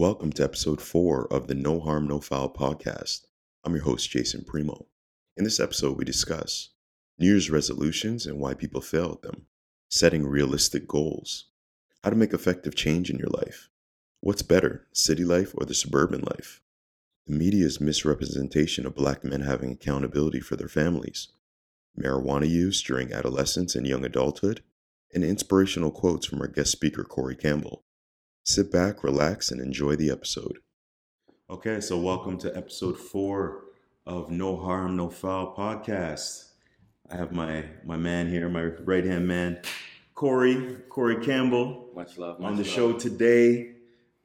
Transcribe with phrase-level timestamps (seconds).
[0.00, 3.26] Welcome to episode four of the No Harm, No Foul podcast.
[3.64, 4.86] I'm your host, Jason Primo.
[5.36, 6.70] In this episode, we discuss
[7.18, 9.44] New Year's resolutions and why people fail at them,
[9.90, 11.50] setting realistic goals,
[12.02, 13.68] how to make effective change in your life,
[14.20, 16.62] what's better, city life or the suburban life,
[17.26, 21.28] the media's misrepresentation of black men having accountability for their families,
[22.02, 24.62] marijuana use during adolescence and young adulthood,
[25.12, 27.84] and inspirational quotes from our guest speaker, Corrie Campbell.
[28.44, 30.58] Sit back, relax, and enjoy the episode.
[31.48, 33.64] Okay, so welcome to episode four
[34.06, 36.46] of No Harm, No Foul podcast.
[37.10, 39.60] I have my my man here, my right hand man,
[40.14, 42.40] Corrie, Corrie Campbell, Much love.
[42.40, 42.72] Much on the love.
[42.72, 43.72] show today.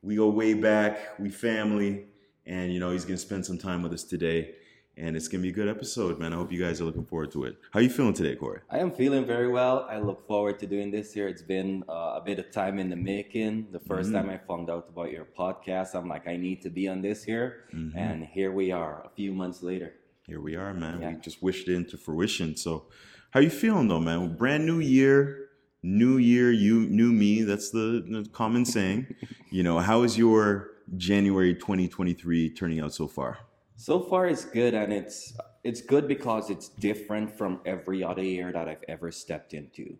[0.02, 2.06] We go way back, we family,
[2.46, 4.54] and you know he's gonna spend some time with us today,
[4.98, 6.34] and it's gonna be a good episode, man.
[6.34, 7.58] I hope you guys are looking forward to it.
[7.72, 8.62] How are you feeling today, Corrie?
[8.70, 9.86] I am feeling very well.
[9.90, 11.28] I look forward to doing this here.
[11.28, 13.68] It's been uh, a bit of time in the making.
[13.72, 14.14] The 1st Mhm.
[14.14, 17.24] time I found out about your podcast, I'm like, I need to be on this
[17.24, 17.66] here.
[17.74, 17.96] Mhm.
[17.96, 19.94] And here we are, a few months later.
[20.28, 21.02] Here we are, man.
[21.02, 21.12] Yeah.
[21.14, 22.56] We just wished it into fruition.
[22.56, 22.86] So,
[23.32, 24.36] how you feeling though, man?
[24.38, 25.50] Brand new year,
[25.84, 27.44] new year, you new me.
[27.44, 29.14] That's the, the common saying.
[29.52, 33.40] you know, how is your January 2023 turning out so far?
[33.78, 38.52] So far, it's good, and it's it's good because it's different from every other year
[38.52, 39.98] that I've ever stepped into.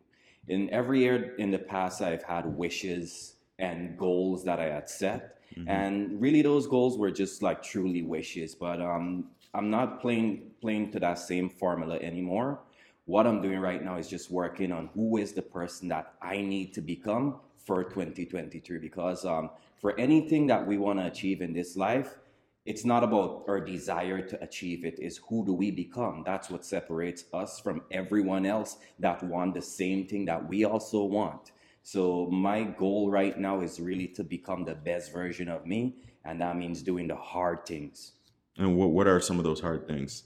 [0.48, 5.40] In every year in the past, I've had wishes and goals that I had set,
[5.58, 5.68] Mhm.
[5.68, 8.56] and really those goals were just like truly wishes.
[8.56, 12.60] But um, I'm not playing playing to that same formula anymore.
[13.06, 16.42] What I'm doing right now is just working on who is the person that I
[16.42, 18.80] need to become for 2023.
[18.80, 19.50] Because um,
[19.82, 22.18] for anything that we want to achieve in this life,
[22.66, 26.66] it's not about our desire to achieve it is who do we become that's what
[26.66, 31.52] separates us from everyone else that want the same thing that we also want
[31.84, 36.42] so my goal right now is really to become the best version of me and
[36.42, 38.14] that means doing the hard things
[38.58, 40.24] And what what are some of those hard things?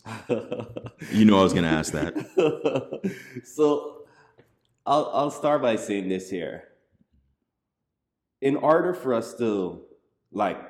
[1.12, 2.14] You know, I was gonna ask that.
[3.44, 4.04] so
[4.86, 6.66] I'll, I'll start by saying this here
[8.42, 9.82] in order for us to
[10.32, 10.69] like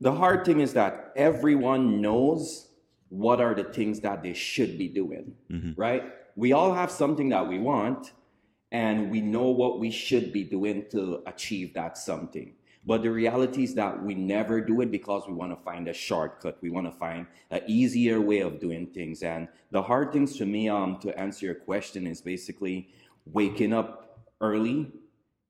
[0.00, 2.68] the hard thing is that everyone knows
[3.08, 5.74] what are the things that they should be doing Mhm.
[5.76, 6.02] right?
[6.36, 8.12] We all have something that we want
[8.72, 12.52] and we know what we should be doing to achieve that something.
[12.84, 15.92] But the reality is that we never do it because we want to find a
[15.92, 16.58] shortcut.
[16.60, 19.22] We want to find an easier way of doing things.
[19.22, 22.88] And the hard things to me um to answer your question is basically
[23.24, 24.92] waking up early.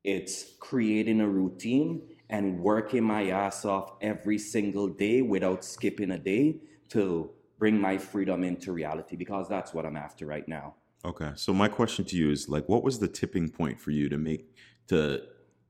[0.05, 6.19] It's creating a routine and working my ass off every single day without skipping a
[6.19, 10.75] day to bring my freedom into reality because that's what I'm after right now.
[11.05, 11.31] Okay.
[11.37, 14.19] So my question to you is like what was the tipping point for you to
[14.19, 14.55] make
[14.89, 15.23] to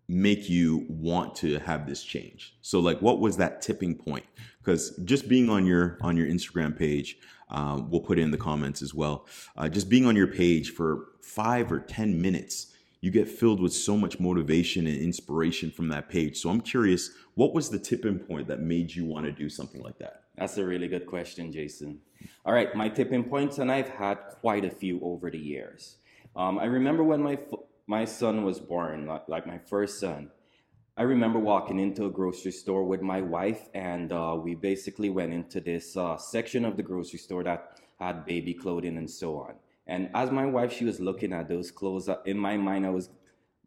[0.09, 2.57] make you want to have this change?
[2.63, 4.25] So like what was that tipping point?
[4.59, 7.19] Because just being on your on your Instagram page,
[7.51, 9.27] um, we'll put it in the comments as well.
[9.57, 13.73] Uh, just being on your page for five or ten minutes, you get filled with
[13.73, 16.39] so much motivation and inspiration from that page.
[16.39, 19.83] So I'm curious, what was the tipping point that made you want to do something
[19.83, 20.23] like that?
[20.37, 22.01] That's a really good question, Jason.
[22.45, 25.97] All right, my tipping points, and I've had quite a few over the years.
[26.35, 27.39] Um, I remember when my
[27.87, 30.31] my son was born, like, like my first son.
[30.97, 35.33] I remember walking into a grocery store with my wife, and uh, we basically went
[35.33, 39.55] into this uh, section of the grocery store that had baby clothing and so on.
[39.87, 42.09] And as my wife, she was looking at those clothes.
[42.09, 43.09] uh, In my mind, I was,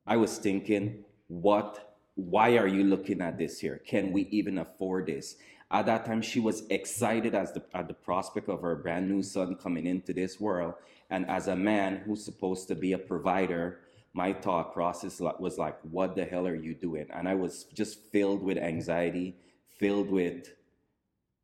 [0.06, 1.96] I was thinking, what?
[2.16, 3.82] Why are you looking at this here?
[3.86, 5.38] Can we even afford this?
[5.72, 9.24] At that time, she was excited as the, at the prospect of her brand new
[9.24, 10.74] son coming into this world.
[11.10, 13.80] And as a man who's supposed to be a provider,
[14.14, 17.06] my thought process was like, what the hell are you doing?
[17.14, 19.38] And I was just filled with anxiety,
[19.78, 20.52] filled with,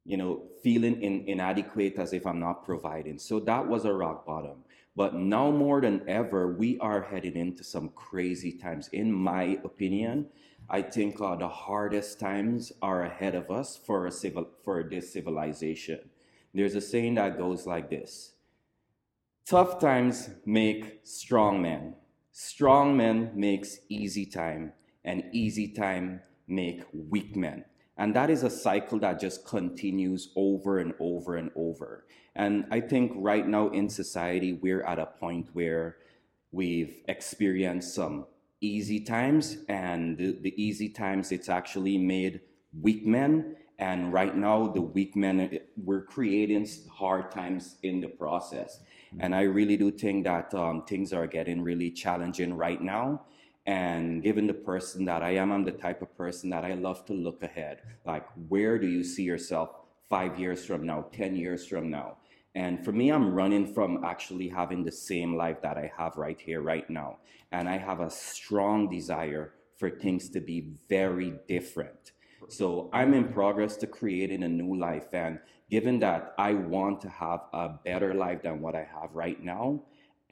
[0.03, 3.19] you know, feeling in, inadequate as if I'm not providing.
[3.19, 4.64] So that was a rock bottom.
[4.95, 8.89] But now more than ever, we are heading into some crazy times.
[8.93, 10.27] In my opinion,
[10.69, 15.11] I think uh, the hardest times are ahead of us for a civil for this
[15.11, 15.99] civilization.
[16.53, 18.33] There's a saying that goes like this:
[19.45, 21.95] Tough times make strong men.
[22.31, 24.73] Strong men makes easy time,
[25.03, 27.65] and easy time make weak men.
[27.97, 32.05] And that is a cycle that just continues over and over and over.
[32.35, 35.97] And I think right now in society, we're at a point where
[36.51, 38.25] we've experienced some
[38.61, 42.41] easy times, and the, the easy times, it's actually made
[42.81, 43.55] weak men.
[43.77, 48.79] And right now, the weak men, we're creating hard times in the process.
[49.19, 53.25] And I really do think that um, things are getting really challenging right now.
[53.65, 57.05] And given the person that I am, I'm the type of person that I love
[57.05, 57.81] to look ahead.
[58.05, 59.69] Like, where do you see yourself
[60.09, 62.17] five years from now, 10 years from now?
[62.53, 66.39] And for me, I'm running from actually having the same life that I have right
[66.39, 67.17] here, right now.
[67.51, 72.11] And I have a strong desire for things to be very different.
[72.47, 75.07] So I'm in progress to creating a new life.
[75.11, 75.39] And
[75.69, 79.81] given that I want to have a better life than what I have right now,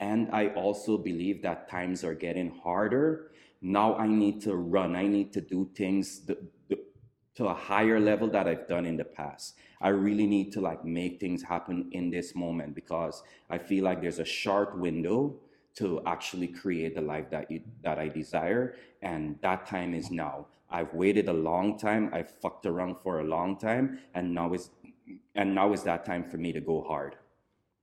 [0.04, 4.98] and I also believe that times are getting harder, now I need to run.
[4.98, 6.30] I need to do things
[7.36, 9.56] to a higher level that I've done in the past.
[9.80, 14.02] I really need to like make things happen in this moment because I feel like
[14.02, 15.36] there's a short window
[15.76, 20.48] to actually create the life that you that I desire and that time is now.
[20.70, 22.12] I've waited a long time.
[22.14, 24.70] I've fucked around for a long time and now is
[25.34, 27.16] and now is that time for me to go hard.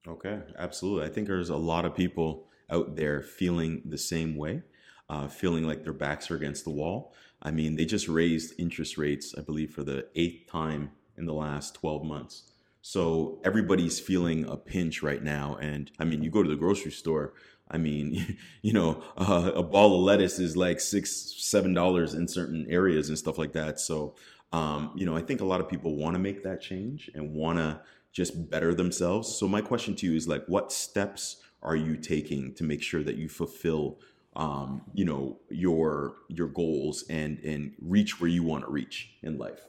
[0.07, 1.05] Okay, absolutely.
[1.05, 4.63] I think there's a lot of people out there feeling the same way,
[5.09, 7.13] uh, feeling like their backs are against the wall.
[7.41, 11.33] I mean, they just raised interest rates, I believe, for the eighth time in the
[11.33, 12.51] last 12 months.
[12.81, 15.55] So everybody's feeling a pinch right now.
[15.61, 17.33] And I mean, you go to the grocery store,
[17.69, 22.27] I mean, you know, uh, a ball of lettuce is like six, seven dollars in
[22.27, 23.79] certain areas and stuff like that.
[23.79, 24.15] So,
[24.53, 27.33] um, you know, I think a lot of people want to make that change and
[27.33, 27.81] want to
[28.11, 29.33] just better themselves.
[29.33, 33.03] So, my question to you is like, what steps are you taking to make sure
[33.03, 33.99] that you fulfill
[34.35, 39.37] um, you know your your goals and and reach where you want to reach in
[39.37, 39.67] life?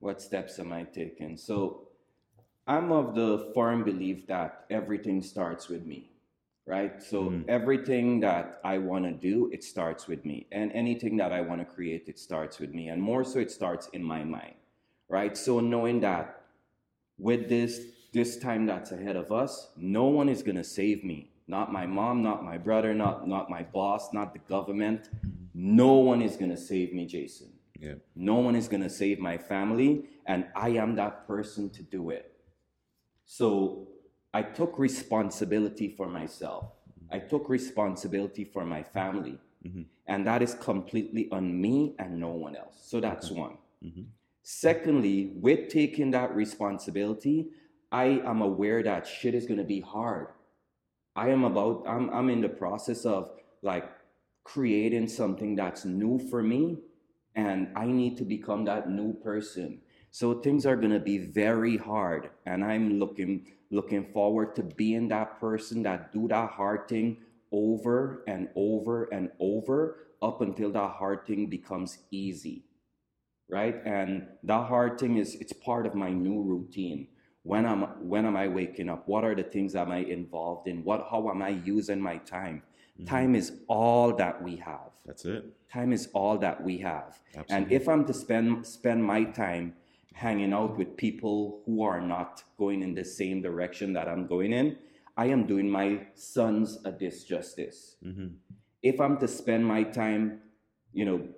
[0.00, 1.36] What steps am i taking?
[1.36, 1.88] So
[2.68, 6.10] i'm of the firm belief that everything starts with me
[6.68, 7.44] right so mm.
[7.48, 11.60] everything that i want to do it starts with me and anything that i want
[11.60, 14.54] to create it starts with me and more so it starts in my mind
[15.08, 16.42] right so knowing that
[17.18, 17.80] with this
[18.12, 21.86] this time that's ahead of us no one is going to save me not my
[21.86, 25.08] mom, not my brother, not, not my boss, not the government.
[25.54, 27.48] No one is going to save me, Jason.
[27.80, 27.94] Yeah.
[28.14, 32.10] No one is going to save my family, and I am that person to do
[32.10, 32.32] it.
[33.24, 33.88] So
[34.38, 36.64] I took responsibility for myself.
[37.10, 39.36] I took responsibility for my family.
[39.66, 39.82] Mm-hmm.
[40.06, 42.76] And that is completely on me and no one else.
[42.90, 43.56] So that's one.
[43.84, 44.02] Mm-hmm.
[44.44, 47.48] Secondly, with taking that responsibility,
[47.90, 50.28] I am aware that shit is going to be hard.
[51.16, 53.32] I am about, I'm, I'm in the process of
[53.62, 53.90] like
[54.44, 56.78] creating something that's new for me,
[57.34, 59.80] and I need to become that new person.
[60.10, 65.38] So things are gonna be very hard, and I'm looking looking forward to being that
[65.38, 67.18] person that do that hard thing
[67.52, 72.64] over and over and over up until that hard thing becomes easy
[73.50, 77.06] right and that hard thing is it's part of my new routine
[77.48, 79.08] when am when am I waking up?
[79.08, 80.84] What are the things am I involved in?
[80.84, 82.62] What how am I using my time?
[83.00, 83.06] Mm-hmm.
[83.06, 84.90] Time is all that we have.
[85.06, 85.46] That's it.
[85.72, 87.18] Time is all that we have.
[87.34, 87.56] Absolutely.
[87.56, 89.74] And if I'm to spend spend my time
[90.18, 94.52] hanging out with people who are not going in the same direction that I'm going
[94.52, 94.76] in,
[95.16, 97.94] I am doing my sons a disjustice.
[98.04, 98.26] Mm-hmm.
[98.82, 100.40] If I'm to spend my time,
[100.92, 101.28] you know,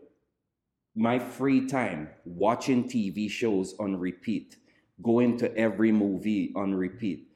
[0.96, 4.56] my free time watching TV shows on repeat,
[5.02, 7.28] going to every movie on repeat.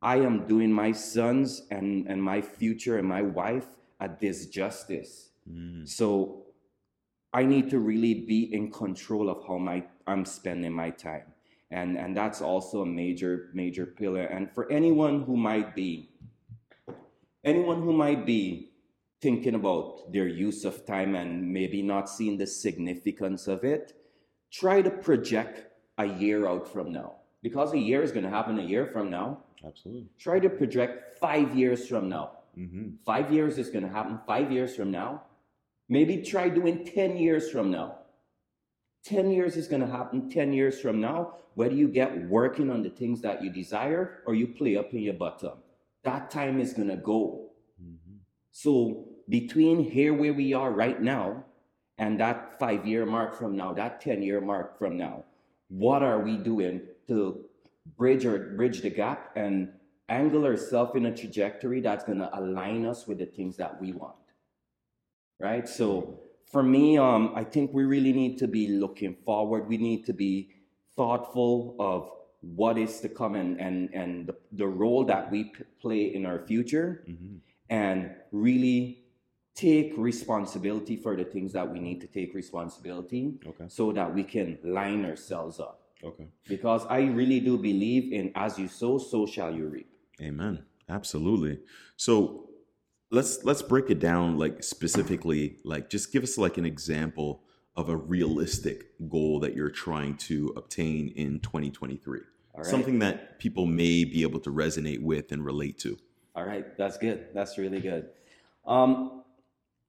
[0.00, 3.66] I am doing my sons and, and my future and my wife
[3.98, 5.30] a disjustice.
[5.50, 5.88] Mm.
[5.88, 6.44] So
[7.32, 11.32] I need to really be in control of how my I'm spending my time.
[11.70, 14.24] And and that's also a major, major pillar.
[14.24, 16.10] And for anyone who might be,
[17.44, 18.72] anyone who might be
[19.22, 23.94] thinking about their use of time and maybe not seeing the significance of it,
[24.50, 27.14] try to project a year out from now.
[27.42, 29.44] Because a year is going to happen a year from now.
[29.66, 30.08] Absolutely.
[30.18, 32.32] Try to project five years from now.
[32.58, 32.96] Mm-hmm.
[33.06, 35.22] Five years is going to happen five years from now.
[35.88, 37.98] Maybe try doing 10 years from now.
[39.04, 42.82] 10 years is going to happen 10 years from now, whether you get working on
[42.82, 45.58] the things that you desire or you play up in your bottom.
[46.04, 47.50] That time is going to go.
[47.82, 48.16] Mm-hmm.
[48.52, 51.44] So, between here where we are right now
[51.98, 55.24] and that five year mark from now, that 10 year mark from now,
[55.68, 57.44] what are we doing to
[57.96, 59.68] bridge or bridge the gap and
[60.08, 63.92] angle ourselves in a trajectory that's going to align us with the things that we
[63.92, 64.14] want?
[65.40, 65.68] Right?
[65.68, 66.20] So
[66.50, 69.68] for me, um, I think we really need to be looking forward.
[69.68, 70.50] We need to be
[70.96, 72.10] thoughtful of
[72.40, 76.26] what is to come and and, and the, the role that we p- play in
[76.26, 77.36] our future mm-hmm.
[77.70, 79.02] and really
[79.54, 83.64] take responsibility for the things that we need to take responsibility okay.
[83.68, 85.82] so that we can line ourselves up.
[86.02, 86.26] Okay.
[86.48, 89.88] Because I really do believe in as you sow, so shall you reap.
[90.20, 90.64] Amen.
[90.88, 91.60] Absolutely.
[91.96, 92.41] So
[93.12, 97.42] let's let's break it down like specifically like just give us like an example
[97.76, 102.20] of a realistic goal that you're trying to obtain in 2023
[102.54, 102.66] All right.
[102.66, 105.98] something that people may be able to resonate with and relate to
[106.34, 107.28] All right, that's good.
[107.34, 108.08] That's really good.
[108.66, 109.22] Um,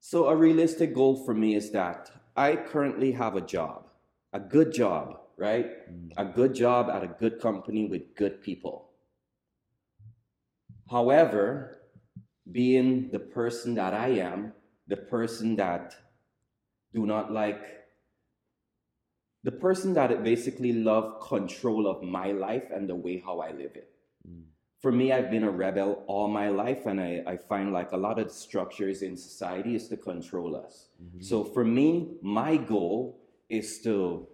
[0.02, 3.88] so, a realistic goal for me is that I currently have a job,
[4.34, 5.72] a good job, right?
[6.18, 8.90] A good job at a good company with good people.
[10.92, 11.83] However,
[12.52, 14.54] being the person that I am,
[14.88, 15.96] the person that
[16.94, 17.62] do not like,
[19.44, 23.76] the person that basically love control of my life and the way how I live
[23.76, 23.90] it.
[24.28, 24.44] Mm.
[24.80, 27.98] For me, I've been a rebel all my life, and I, I find like a
[27.98, 30.90] lot of structures in society is to control us.
[31.02, 31.22] Mm-hmm.
[31.22, 34.28] So for me, my goal is to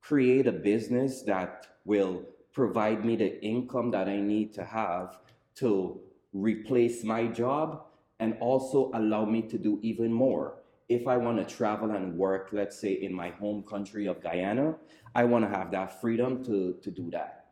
[0.00, 5.20] create a business that will provide me the income that I need to have
[5.56, 6.00] to
[6.32, 7.84] replace my job
[8.20, 10.54] and also allow me to do even more.
[10.88, 14.76] If I want to travel and work, let's say in my home country of Guyana,
[15.14, 17.42] I want to have that freedom to, to do that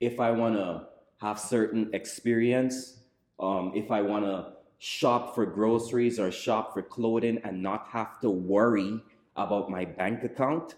[0.00, 0.86] if I want to
[1.18, 2.98] have certain experience,
[3.40, 8.20] um, if I want to shop for groceries or shop for clothing and not have
[8.20, 9.00] to worry
[9.36, 10.74] about my bank account,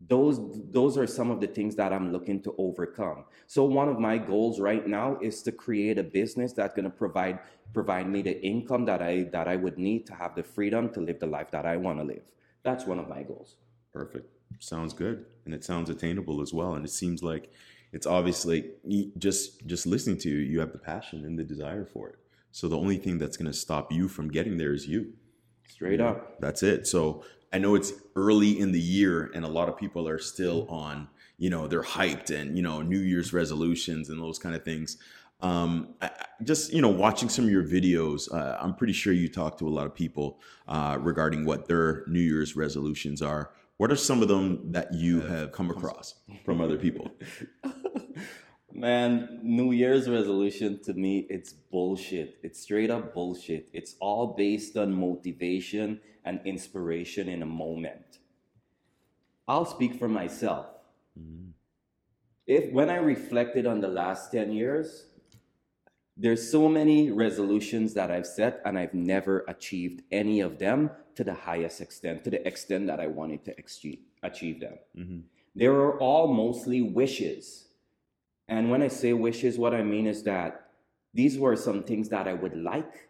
[0.00, 0.38] those
[0.70, 3.24] those are some of the things that I'm looking to overcome.
[3.46, 6.90] So one of my goals right now is to create a business that's going to
[6.90, 7.38] provide
[7.72, 11.00] provide me the income that I that I would need to have the freedom to
[11.00, 12.22] live the life that I want to live.
[12.62, 13.56] That's one of my goals.
[13.92, 14.28] Perfect.
[14.58, 16.74] Sounds good, and it sounds attainable as well.
[16.74, 17.50] And it seems like
[17.92, 18.72] it's obviously
[19.16, 22.18] just just listening to you, you have the passion and the desire for it.
[22.50, 25.14] So the only thing that's going to stop you from getting there is you.
[25.68, 26.40] Straight up.
[26.40, 26.86] That's it.
[26.86, 27.24] So
[27.56, 31.08] I know it's early in the year, and a lot of people are still on.
[31.38, 34.98] You know, they're hyped, and you know, New Year's resolutions and those kind of things.
[35.40, 36.10] Um, I,
[36.42, 39.68] just you know, watching some of your videos, uh, I'm pretty sure you talk to
[39.68, 43.52] a lot of people uh, regarding what their New Year's resolutions are.
[43.78, 47.10] What are some of them that you have come across from other people?
[48.72, 52.38] Man, New Year's resolution to me, it's bullshit.
[52.42, 53.68] It's straight up bullshit.
[53.72, 58.18] It's all based on motivation and inspiration in a moment.
[59.48, 60.66] I'll speak for myself.
[62.46, 65.06] If when I reflected on the last 10 years,
[66.16, 71.24] there's so many resolutions that I've set and I've never achieved any of them to
[71.24, 74.78] the highest extent, to the extent that I wanted to achieve, achieve them.
[74.96, 75.22] Mhm.
[75.54, 77.65] They were all mostly wishes.
[78.48, 80.68] And when I say wishes, what I mean is that
[81.12, 83.08] these were some things that I would like,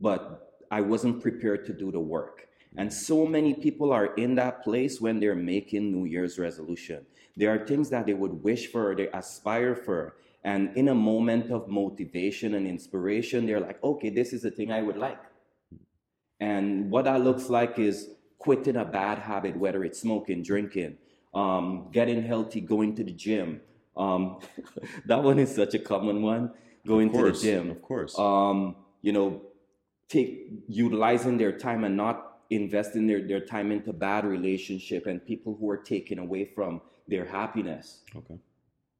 [0.00, 2.48] but I wasn't prepared to do the work.
[2.76, 7.04] And so many people are in that place when they're making New Year's resolution.
[7.36, 10.14] There are things that they would wish for, they aspire for.
[10.44, 14.70] And in a moment of motivation and inspiration, they're like, okay, this is the thing
[14.70, 15.20] I would like.
[16.38, 20.96] And what that looks like is quitting a bad habit, whether it's smoking, drinking,
[21.34, 23.60] um, getting healthy, going to the gym.
[24.00, 24.38] Um,
[25.06, 26.52] that one is such a common one.
[26.86, 27.70] Going of to the gym.
[27.70, 28.18] of course.
[28.18, 29.42] Um, you know,
[30.08, 35.56] take utilizing their time and not investing their, their time into bad relationship and people
[35.58, 38.38] who are taken away from their happiness okay.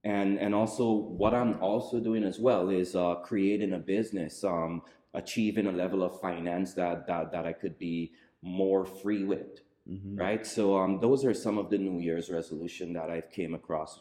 [0.05, 4.83] and and also what i'm also doing as well is uh, creating a business um,
[5.15, 10.19] achieving a level of finance that, that that i could be more free with Mhm.
[10.19, 14.01] right so um, those are some of the new year's resolution that i've came across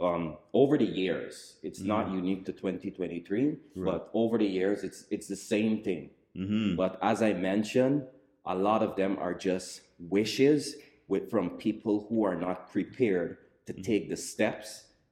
[0.00, 3.58] um, over the years it's not unique to 2023 Right.
[3.84, 6.76] but over the years it's it's the same thing Mhm.
[6.76, 7.98] but as I mentioned,
[8.44, 10.76] a lot of them are just wishes
[11.08, 13.82] with, from people who are not prepared to Mm-hmm.
[13.90, 14.68] take the steps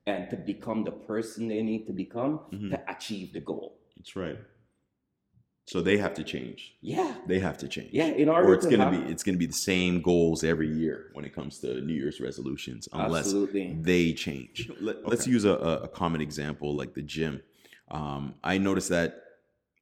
[0.06, 2.70] and to become the person they need to become Mhm.
[2.72, 3.68] to achieve the goal.
[3.96, 4.38] That's right.
[5.66, 6.74] So they have to change.
[6.82, 7.14] Yeah.
[7.26, 7.88] They have to change.
[7.92, 8.08] Yeah.
[8.08, 10.68] In order or it's to gonna have- be it's gonna be the same goals every
[10.68, 13.76] year when it comes to New Year's resolutions, unless Absolutely.
[13.80, 14.70] they change.
[14.80, 17.42] Let, us use a, a a common example like the gym.
[17.90, 19.22] Um, I noticed that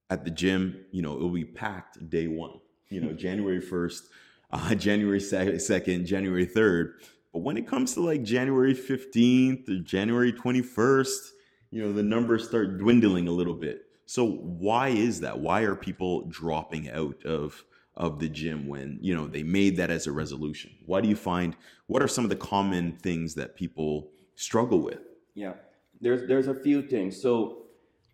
[0.09, 2.61] at the gym, you know, it'll be packed day one.
[2.89, 4.09] You know, January first,
[4.53, 6.95] uh, January second, January third.
[7.33, 11.33] But when it comes to like January fifteenth or January twenty first,
[11.73, 13.87] you know, the numbers start dwindling a little bit.
[14.07, 15.39] So why is that?
[15.41, 19.91] Why are people dropping out of of the gym when you know they made that
[19.91, 20.73] as a resolution?
[20.87, 21.57] Why do you find?
[21.87, 25.01] What are some of the common things that people struggle with?
[25.35, 25.55] Yeah,
[26.01, 27.21] there's there's a few things.
[27.21, 27.63] So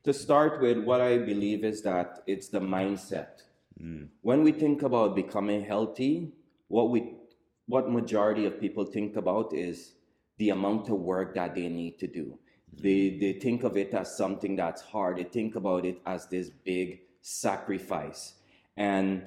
[0.04, 3.42] to start with, what I believe is that it's the mindset.
[3.78, 4.04] Hmm.
[4.22, 6.32] When we think about becoming healthy,
[6.68, 7.14] what we
[7.66, 9.94] what majority of people think about is
[10.38, 12.38] the amount of work that they need to do.
[12.72, 15.18] They they think of it as something that's hard.
[15.18, 18.34] They think about it as this big sacrifice.
[18.76, 19.24] And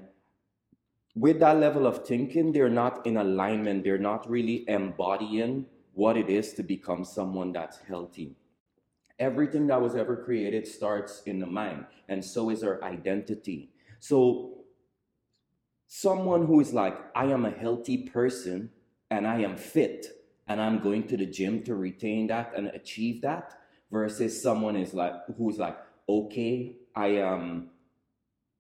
[1.16, 3.84] with that level of thinking, they're not in alignment.
[3.84, 8.36] They're not really embodying what it is to become someone that's healthy.
[9.20, 13.70] Everything that was ever created starts in the mind, and so is our identity.
[14.00, 14.64] So,
[15.88, 18.72] someone who is like, I am a healthy person
[19.12, 20.08] and I am fit,
[20.52, 23.58] and I'm going to the gym to retain that and achieve that,
[23.92, 25.78] versus someone is like who's like,
[26.08, 27.70] okay, I am um,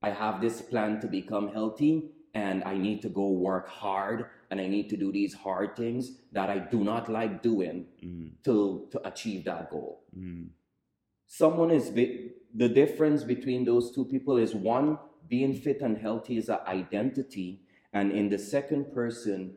[0.01, 4.59] I have this plan to become healthy and I need to go work hard and
[4.59, 8.31] I need to do these hard things that I do not like doing mm.
[8.45, 10.03] to, to achieve that goal.
[10.17, 10.47] Mm.
[11.27, 16.49] Someone is the difference between those two people is one, being fit and healthy is
[16.49, 17.61] an identity.
[17.93, 19.55] And in the second person,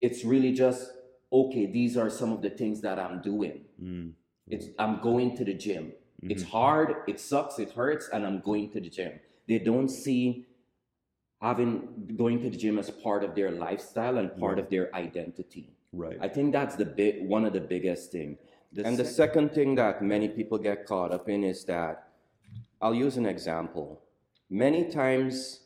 [0.00, 0.90] it's really just,
[1.34, 3.62] okay, these are some of the things that I'm doing.
[3.82, 4.12] Mm.
[4.46, 5.84] It's I'm going to the gym.
[5.86, 6.30] Mm-hmm.
[6.30, 9.12] It's hard, it sucks, it hurts, and I'm going to the gym.
[9.48, 10.46] They don't see
[11.40, 15.74] having going to the gym as part of their lifestyle and part of their identity.
[15.92, 16.18] Right.
[16.20, 18.38] I think that's the big one of the biggest thing.
[18.72, 22.08] The and the second thing that many people get caught up in is that
[22.80, 24.02] I'll use an example.
[24.50, 25.60] Many times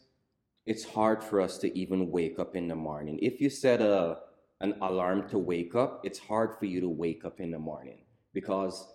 [0.67, 3.19] it's hard for us to even wake up in the morning.
[3.23, 4.19] If you set a
[4.61, 7.99] an alarm to wake up, it's hard for you to wake up in the morning
[8.33, 8.87] because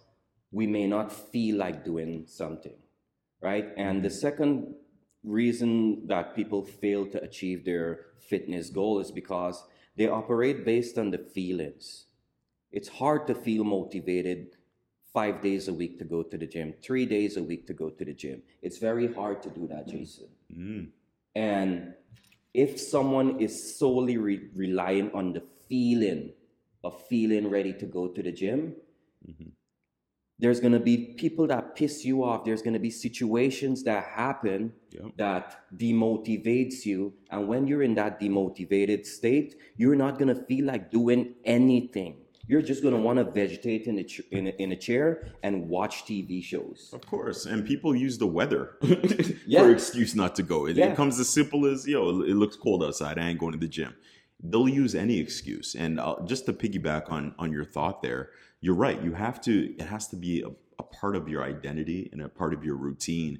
[0.51, 2.77] we may not feel like doing something,
[3.41, 3.70] right?
[3.77, 4.75] And the second
[5.24, 9.63] reason that people fail to achieve their fitness goal is because
[9.96, 12.05] they operate based on the feelings.
[12.72, 14.58] It's hard to feel motivated
[15.13, 17.89] five days a week to go to the gym, three days a week to go
[17.89, 18.41] to the gym.
[18.62, 20.29] It's very hard to do that, Jason.
[20.51, 20.89] Mm.
[21.36, 21.93] And
[22.53, 25.43] if someone is solely re- relying on the
[25.74, 26.34] feeling
[26.84, 28.75] of feeling ready to go to the gym,
[29.27, 29.50] mm-hmm.
[30.39, 32.44] There's going to be people that piss you off.
[32.44, 35.15] There's going to be situations that happen yep.
[35.18, 37.13] that demotivates you.
[37.30, 42.18] And when you're in that demotivated state, you're not going to feel like doing anything.
[42.46, 45.32] You're just going to want to vegetate in a, ch- in, a, in a chair
[45.44, 46.90] and watch TV shows.
[46.92, 47.46] Of course.
[47.46, 48.77] And people use the weather
[49.48, 49.62] yeah.
[49.62, 50.66] for excuse not to go.
[50.66, 50.88] It, yeah.
[50.88, 53.18] it comes as simple as, yo, it looks cold outside.
[53.18, 53.96] I ain't going to the gym.
[54.44, 55.74] They'll use any excuse.
[55.74, 59.01] And uh, just to piggyback on, on your thought there, you're right.
[59.01, 62.27] You have to, it has to be a, a part of your identity and a
[62.29, 63.40] part of your routine.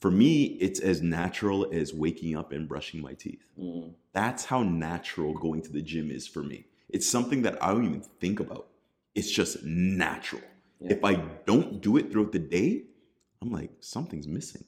[0.00, 3.50] For me, it's as natural as waking up and brushing my teeth.
[3.58, 3.94] Mm.
[4.12, 6.66] That's how natural going to the gym is for me.
[6.90, 8.68] It's something that I don't even think about.
[9.14, 10.42] It's just natural.
[10.80, 10.92] Yeah.
[10.92, 11.14] If I
[11.46, 12.82] don't do it throughout the day,
[13.40, 14.64] I'm like, something's missing.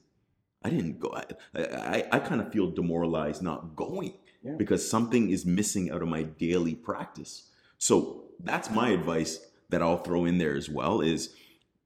[0.63, 1.13] I didn't go.
[1.13, 1.25] I,
[1.59, 4.13] I, I kind of feel demoralized not going
[4.57, 7.49] because something is missing out of my daily practice.
[7.77, 11.33] So that's my advice that I'll throw in there as well is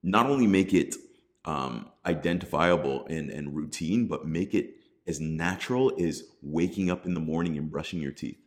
[0.03, 0.95] not only make it
[1.45, 4.75] um, identifiable and, and routine, but make it
[5.07, 8.37] as natural as waking up in the morning and brushing your teeth.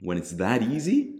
[0.00, 1.19] When it's that easy,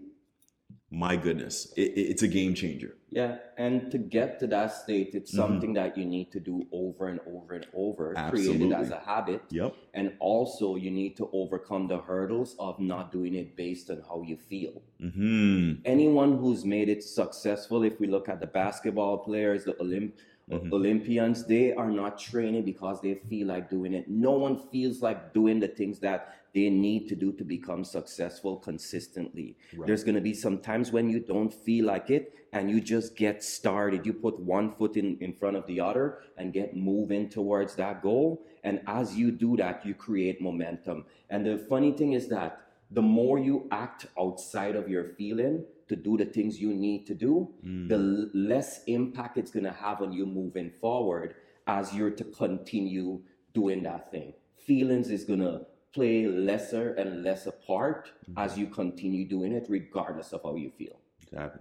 [0.91, 2.97] my goodness, it, it's a game changer.
[3.11, 5.41] Yeah, and to get to that state, it's mm-hmm.
[5.41, 8.59] something that you need to do over and over and over, Absolutely.
[8.59, 9.43] create it as a habit.
[9.51, 9.75] Yep.
[9.95, 14.23] And also, you need to overcome the hurdles of not doing it based on how
[14.23, 14.83] you feel.
[15.01, 15.83] Mm-hmm.
[15.85, 20.13] Anyone who's made it successful, if we look at the basketball players, the Olymp-
[20.51, 20.73] mm-hmm.
[20.73, 24.09] Olympians, they are not training because they feel like doing it.
[24.09, 28.57] No one feels like doing the things that they need to do to become successful
[28.57, 29.57] consistently.
[29.75, 29.87] Right.
[29.87, 33.17] There's going to be some times when you don't feel like it and you just
[33.17, 34.05] get started.
[34.05, 38.03] You put one foot in, in front of the other and get moving towards that
[38.03, 38.45] goal.
[38.65, 41.05] And as you do that, you create momentum.
[41.29, 42.61] And the funny thing is that
[42.91, 47.15] the more you act outside of your feeling, to do the things you need to
[47.15, 47.89] do, mm.
[47.89, 47.99] the
[48.33, 51.35] less impact it's going to have on you moving forward
[51.67, 53.21] as you're to continue
[53.53, 54.33] doing that thing.
[54.57, 58.39] Feelings is going to play lesser and lesser part mm-hmm.
[58.39, 60.99] as you continue doing it, regardless of how you feel.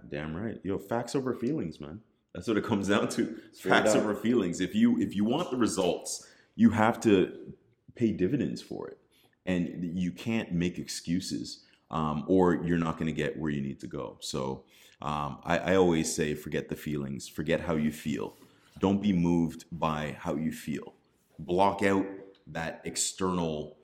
[0.08, 0.58] Damn right.
[0.64, 2.00] Yo, facts over feelings, man.
[2.34, 3.36] That's what it comes down to.
[3.52, 4.02] Straight facts up.
[4.02, 4.60] over feelings.
[4.60, 7.54] If you if you want the results, you have to
[7.94, 8.98] pay dividends for it,
[9.46, 13.80] and you can't make excuses um, or you're not going to get where you need
[13.80, 14.16] to go.
[14.20, 14.64] So
[15.02, 18.36] um, I, I always say, forget the feelings, forget how you feel.
[18.78, 20.94] Don't be moved by how you feel.
[21.38, 22.06] Block out
[22.48, 23.76] that external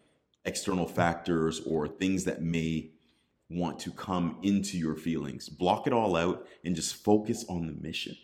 [0.47, 2.91] external factors or things that may
[3.51, 5.49] want to come into your feelings.
[5.49, 8.17] Block it all out and just focus on the mission.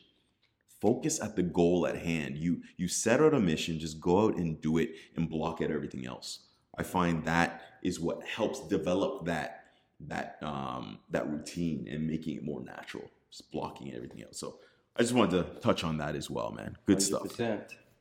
[0.80, 2.36] Focus at the goal at hand.
[2.36, 5.70] You you set out a mission, just go out and do it and block out
[5.70, 6.40] everything else.
[6.76, 9.64] I find that is what helps develop that
[10.08, 14.38] that um, that routine and making it more natural, just blocking everything else.
[14.38, 14.58] So
[14.96, 16.76] I just wanted to touch on that as well, man.
[16.86, 17.02] Good 100%.
[17.02, 17.36] stuff.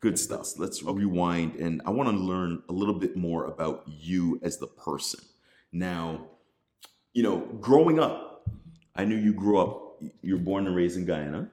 [0.01, 0.57] Good stuff.
[0.57, 4.65] Let's rewind, and I want to learn a little bit more about you as the
[4.65, 5.19] person.
[5.71, 6.25] Now,
[7.13, 8.49] you know, growing up,
[8.95, 10.01] I knew you grew up.
[10.23, 11.51] You were born and raised in Guyana,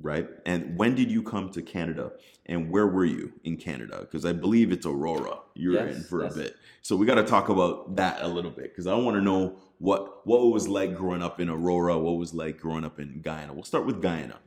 [0.00, 0.28] right?
[0.46, 2.12] And when did you come to Canada?
[2.46, 3.98] And where were you in Canada?
[4.00, 6.34] Because I believe it's Aurora you're Yes, in for yes.
[6.34, 6.56] a bit.
[6.82, 9.56] So we got to talk about that a little bit because I want to know
[9.78, 11.98] what what it was like growing up in Aurora.
[11.98, 13.52] What it was like growing up in Guyana.
[13.52, 14.38] We'll start with Guyana.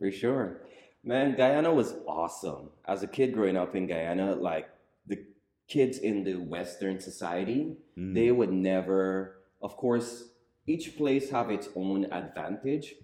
[0.00, 0.62] For sure.
[1.02, 2.70] Man, Guyana was awesome.
[2.86, 4.68] As a kid growing up in Guyana, like
[5.06, 5.24] the
[5.68, 8.14] kids in the Western society, Mm.
[8.14, 10.28] they would never, of course,
[10.66, 12.94] each place have its own advantage,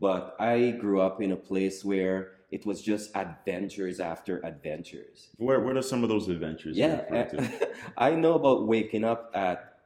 [0.00, 5.30] but I grew up in a place where it was just adventures after adventures.
[5.36, 6.76] Where what are some of those adventures?
[6.76, 7.68] Yeah, to?
[7.96, 9.78] I know about waking up at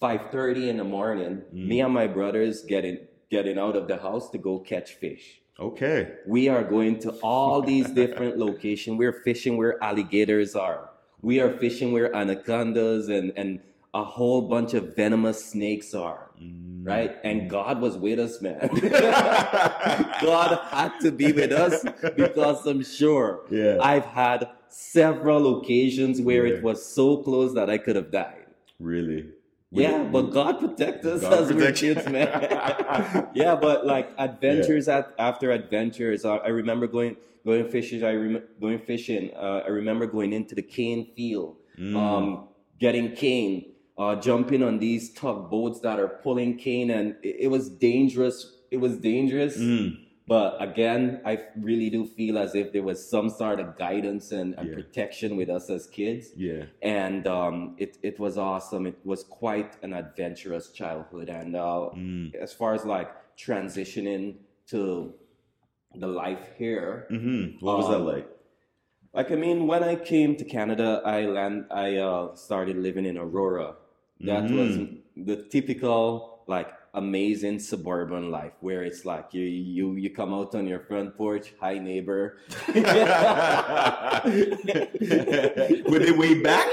[0.00, 1.66] 5:30 in the morning, Mm.
[1.68, 5.41] me and my brothers getting getting out of the house to go catch fish.
[5.60, 6.14] Okay.
[6.26, 8.98] We are going to all these different locations.
[8.98, 10.90] We're fishing where alligators are.
[11.20, 13.60] We are fishing where anacondas and, and
[13.94, 16.30] a whole bunch of venomous snakes are.
[16.42, 16.86] Mm.
[16.86, 17.16] Right?
[17.22, 18.68] And God was with us, man.
[20.22, 21.84] God had to be with us
[22.16, 23.76] because I'm sure Yeah.
[23.80, 26.54] I've had several occasions where Yeah.
[26.54, 28.46] it was so close that I could have died.
[28.80, 29.26] really.
[29.74, 32.28] Yeah, but God protect us God as we're kids, man.
[33.34, 36.24] yeah, but like adventures at, after adventures.
[36.24, 38.04] Uh, I remember going going fishing.
[38.04, 39.30] I rem- going fishing.
[39.34, 41.96] Uh, I remember going into the cane field, Mm.
[41.96, 47.48] um, getting cane, uh, jumping on these tugboats that are pulling cane, and it, it
[47.48, 48.54] was dangerous.
[48.70, 49.56] It was dangerous.
[49.56, 50.01] Mm.
[50.26, 54.54] But again, I really do feel as if there was some sort of guidance and,
[54.58, 54.74] and Yeah.
[54.74, 56.64] protection with us as kids Yeah.
[56.80, 58.86] and um, it it was awesome.
[58.86, 62.34] It was quite an adventurous childhood, and uh, Mm.
[62.34, 64.36] as far as like transitioning
[64.72, 65.14] to
[65.94, 68.28] the life here, hmm What was that Um, like?
[69.14, 73.16] like I mean, when I came to Canada, I land I uh, started living in
[73.18, 73.76] Aurora.
[74.20, 74.56] That Mhm.
[74.58, 74.70] was
[75.16, 76.00] the typical
[76.46, 81.16] like amazing suburban life where it's like you you you come out on your front
[81.16, 82.38] porch, hi neighbor.
[85.88, 86.68] Were they way back?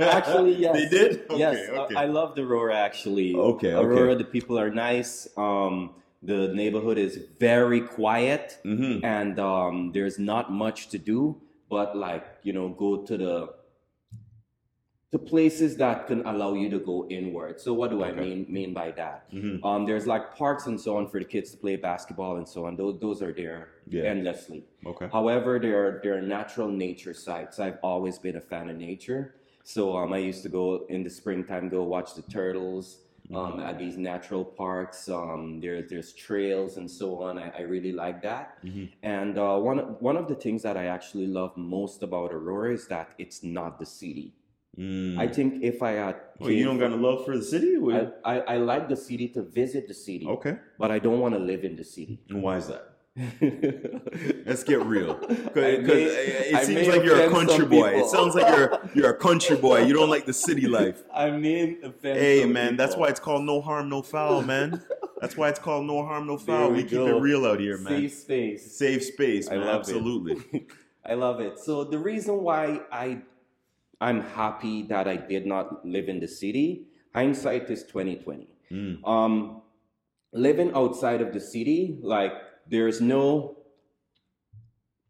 [0.00, 0.74] Actually, yes.
[0.74, 1.22] They did?
[1.30, 1.94] Okay, yes, okay.
[1.94, 3.34] I love the Aurora actually.
[3.34, 3.86] Okay, okay.
[3.86, 5.28] Aurora, the people are nice.
[5.36, 11.40] Um, the neighborhood is very quiet, hmm and um, there's not much to do.
[11.68, 13.54] But like you know, go to the
[15.14, 17.60] the places that can allow you to go inward.
[17.60, 19.18] So what do I mean mean by that?
[19.30, 22.46] hmm Um, there's like parks and so on for the kids to play basketball and
[22.54, 22.72] so on.
[22.80, 23.60] Those those are there
[23.96, 24.10] Yeah.
[24.14, 24.60] endlessly.
[24.92, 25.08] Okay.
[25.18, 27.54] However, there are there are natural nature sites.
[27.66, 29.22] I've always been a fan of nature.
[29.74, 32.86] So um, I used to go in the springtime, go watch the turtles
[33.38, 34.98] um, at these natural parks.
[35.08, 37.32] Um, there, there's trails and so on.
[37.44, 38.44] I, I really like that.
[38.70, 38.86] Mhm.
[39.16, 42.84] And uh, one one of the things that I actually love most about Aurora is
[42.94, 44.28] that it's not the city.
[44.78, 45.18] Mm.
[45.18, 47.76] I think if I had, Well, you don't got a love for the city?
[47.92, 50.56] I, I, I like the city to visit the city, okay.
[50.78, 52.20] but I don't want to live in the city.
[52.28, 52.90] And why is that?
[54.44, 55.14] Let's get real.
[55.14, 57.90] Because it I seems like you're a country boy.
[58.00, 59.84] It sounds like you're you're a country boy.
[59.84, 61.02] You don't like the city life.
[61.14, 64.82] I mean, Hey man, that's why it's called no harm, no foul, man.
[65.20, 66.58] That's why it's called no harm, no foul.
[66.58, 68.00] There We, we keep it real out here, man.
[68.00, 68.76] safe space.
[68.76, 69.66] Safe space, I man.
[69.66, 69.78] love it.
[69.78, 70.66] Absolutely.
[71.06, 71.58] I love it.
[71.60, 73.22] So the reason why I
[74.00, 78.48] I'm happy that I did not live in the city, hindsight is 2020.
[78.72, 79.08] Mm.
[79.08, 79.62] Um
[80.32, 82.32] living outside of the city, like
[82.68, 83.56] there's no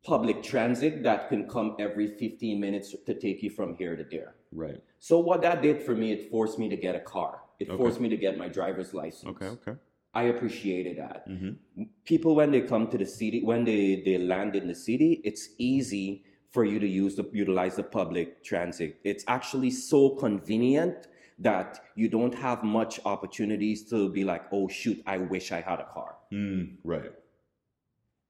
[0.04, 4.34] public transit that can come every 15 minutes to take you from here to there.
[4.52, 4.82] Right.
[4.98, 7.40] So what that did for me, it forced me to get a car.
[7.58, 7.76] It Okay.
[7.78, 9.30] forced me to get my driver's license.
[9.36, 9.46] Okay.
[9.46, 9.74] Okay.
[10.12, 11.26] I appreciated that.
[11.28, 11.84] Mm-hmm.
[12.04, 15.48] people when they come to the city when they they land in the city it's
[15.58, 16.22] easy
[16.54, 21.08] for you to use the utilize the public transit it's actually so convenient
[21.48, 25.80] that you don't have much opportunities to be like oh shoot i wish i had
[25.86, 26.62] a car Mm.
[26.92, 27.12] Right.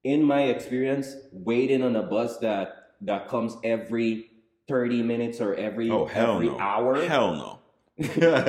[0.03, 2.69] in my experience waiting on a bus that
[3.01, 4.31] that comes every
[4.69, 6.59] 30 minutes or every Oh hell every no.
[6.59, 7.59] hour Hell no.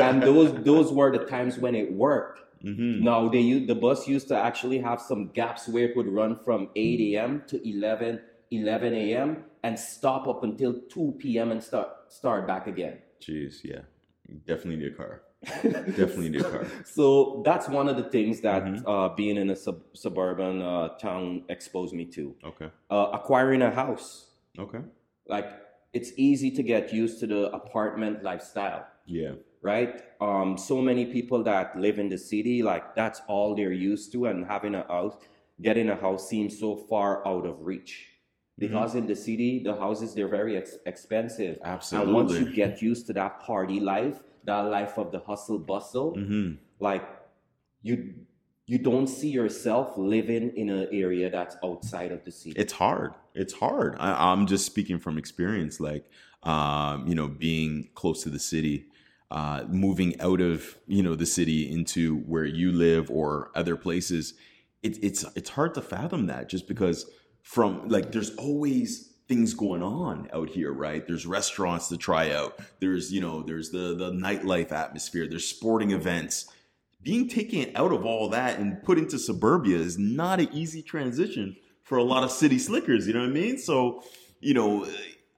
[0.07, 3.03] and those those were the times when it worked Mm-hmm.
[3.03, 6.69] No, they the bus used to actually have some gaps where it would run from
[6.75, 7.43] 8 a.m.
[7.49, 9.43] to 11, 11 a.m.
[9.65, 11.51] and stop up until 2 p.m.
[11.53, 12.95] and start start back again.
[13.25, 13.55] Jeez.
[13.71, 13.81] Yeah.
[14.49, 15.13] Definitely need a car.
[16.01, 16.65] Definitely need a car.
[16.97, 18.83] So that's one of the things that Mhm.
[18.93, 21.25] uh, being in a sub- suburban uh, town
[21.55, 22.23] exposed me to.
[22.51, 22.69] Okay.
[22.95, 24.07] Uh, acquiring a house,
[24.65, 24.81] Okay.
[25.35, 25.47] like
[25.97, 28.83] it's easy to get used to the apartment lifestyle.
[29.07, 29.33] Yeah.
[29.73, 29.93] right?
[30.21, 34.19] Um, so many people that live in the city, like that's all they're used to,
[34.29, 35.15] and having a house,
[35.67, 37.93] getting a house seems so far out of reach.
[38.57, 41.57] Because in the city the houses they're very ex- expensive.
[41.63, 42.07] Absolutely.
[42.07, 46.13] And once you get used to that party life, that life of the hustle bustle,
[46.13, 47.07] hmm like
[47.81, 48.13] you
[48.67, 52.59] you don't see yourself living in an area that's outside of the city.
[52.59, 56.05] it's hard it's hard I, i'm just speaking from experience like
[56.43, 58.85] um, you know being close to the city
[59.31, 64.33] uh, moving out of you know the city into where you live or other places
[64.83, 67.09] it, it's it's hard to fathom that just because
[67.45, 72.59] from like there's always things going on out here right there's restaurants to try out
[72.79, 76.47] there's you know there's the the nightlife atmosphere there's sporting events
[77.05, 81.55] being taken out of all that and put into suburbia is not an easy transition
[81.83, 83.07] for a lot of city slickers.
[83.07, 83.57] You know what I mean?
[83.59, 84.03] So,
[84.41, 84.87] you know,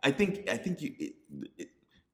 [0.01, 1.13] I think I think you, it,
[1.57, 1.67] it,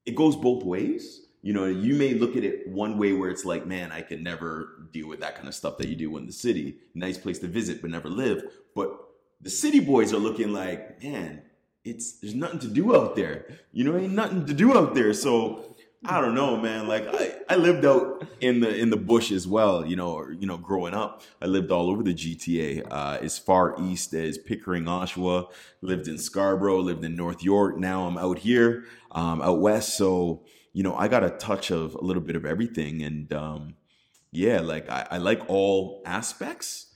[0.04, 1.20] it goes both ways.
[1.40, 4.22] You know, you may look at it one way where it's like, man, I could
[4.22, 6.78] never deal with that kind of stuff that you do in the city.
[6.94, 8.42] Nice place to visit, but never live.
[8.74, 8.98] But
[9.44, 11.42] the city boys are looking like, man,
[11.84, 13.46] it's there's nothing to do out there.
[13.72, 15.12] You know, ain't nothing to do out there.
[15.12, 15.76] So
[16.06, 16.88] I don't know, man.
[16.88, 19.84] Like I, I lived out in the in the bush as well.
[19.84, 23.38] You know, or, you know, growing up, I lived all over the GTA, uh, as
[23.38, 25.50] far east as Pickering, Oshawa.
[25.82, 27.76] Lived in Scarborough, lived in North York.
[27.76, 29.96] Now I'm out here, um, out west.
[29.96, 33.74] So you know, I got a touch of a little bit of everything, and um,
[34.32, 36.93] yeah, like I, I like all aspects.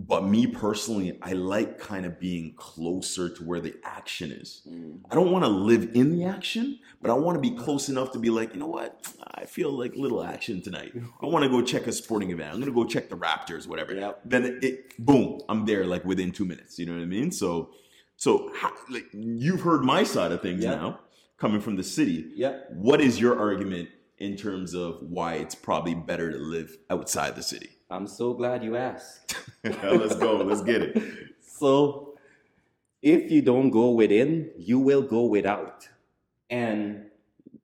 [0.00, 4.62] But me personally, I like kind of being closer to where the action is.
[4.68, 5.00] Mm.
[5.10, 8.12] I don't want to live in the action, but I want to be close enough
[8.12, 9.12] to be like, you know what?
[9.34, 10.92] I feel like little action tonight.
[11.20, 12.54] I want to go check a sporting event.
[12.54, 13.92] I'm gonna go check the Raptors, whatever.
[13.92, 14.20] Yep.
[14.24, 16.78] Then it, boom, I'm there like within two minutes.
[16.78, 17.32] You know what I mean?
[17.32, 17.70] So,
[18.16, 20.76] so how, like you've heard my side of things Yeah.
[20.76, 21.00] now,
[21.38, 22.30] coming from the city.
[22.36, 22.60] Yeah.
[22.70, 27.42] What is your argument in terms of why it's probably better to live outside the
[27.42, 27.70] city?
[27.90, 29.36] I'm so glad you asked.
[29.64, 30.36] Let's go.
[30.36, 31.02] Let's get it.
[31.40, 32.14] So,
[33.02, 35.88] if you don't go within, you will go without.
[36.50, 37.06] And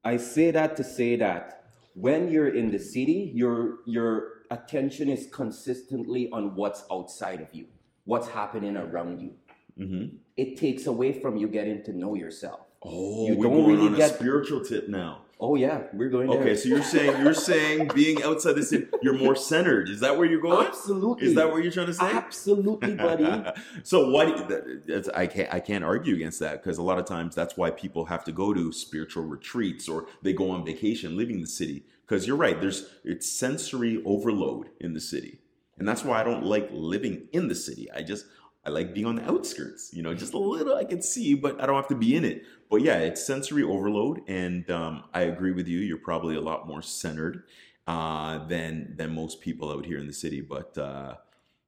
[0.05, 5.29] I say that to say that when you're in the city, your your attention is
[5.33, 7.67] consistently on what's outside of you,
[8.05, 9.33] what's happening around you.
[9.77, 10.07] hmm
[10.37, 12.61] It takes away from you getting to know yourself.
[12.83, 15.24] Oh, You we're don't going really on a get- spiritual tip now.
[15.47, 16.41] Oh yeah, we're going there.
[16.41, 19.91] Okay, so you're saying you're saying being outside the city, you're more centered.
[19.91, 20.67] Is that where you're going?
[20.67, 21.29] absolutely.
[21.29, 22.11] Is that what you're trying to say?
[22.11, 23.51] Absolutely, buddy.
[23.83, 24.25] so why?
[24.25, 25.53] that- I can't.
[25.53, 28.33] I can't argue against that because a lot of times that's why people have to
[28.33, 31.85] go to spiritual retreats or they go on vacation, leaving the city.
[32.07, 32.59] Because you're right.
[32.59, 35.41] There's it's sensory overload in the city,
[35.79, 37.91] and that's why I don't like living in the city.
[37.93, 38.25] I just
[38.67, 39.91] I like being on the outskirts.
[39.93, 42.25] You know, just a little I can see, but I don't have to be in
[42.25, 42.43] it.
[42.71, 45.81] But yeah, it's sensory overload, and um, I agree with you.
[45.81, 47.45] You're probably a lot more centered
[47.87, 50.41] uh, than than most people out here in the city.
[50.41, 51.17] But uh,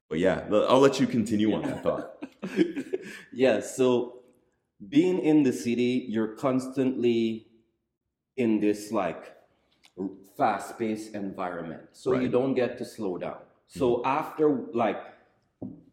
[0.08, 2.24] but yeah, I'll let you continue on that thought.
[3.32, 4.20] yeah, so
[4.88, 7.48] being in the city, you're constantly
[8.36, 9.34] in this like
[10.36, 11.82] fast paced environment.
[11.92, 13.38] So you don't get to slow down.
[13.66, 15.15] So after like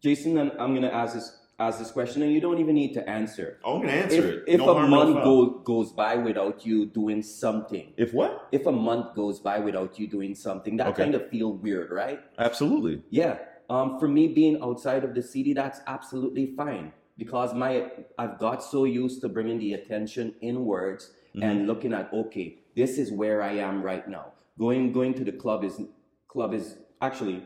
[0.04, 3.08] Jason, and I'm gonna ask this ask this question and you don't even need to
[3.08, 3.58] answer.
[3.64, 4.44] I'm gonna answer If, it.
[4.48, 8.48] if No a no month go, goes by without you doing something, If what?
[8.52, 11.04] if a month goes by without you doing something, that Okay.
[11.04, 12.20] kind of feel weird, right?
[12.38, 13.02] Absolutely.
[13.08, 13.38] Yeah.
[13.70, 18.62] Um, for me, being outside of the city, that's absolutely fine because my I've got
[18.62, 23.52] so used to bringing the attention inwards and looking at okay, this is where I
[23.70, 24.26] am right now.
[24.58, 25.80] Going going to the club is
[26.28, 27.42] club is actually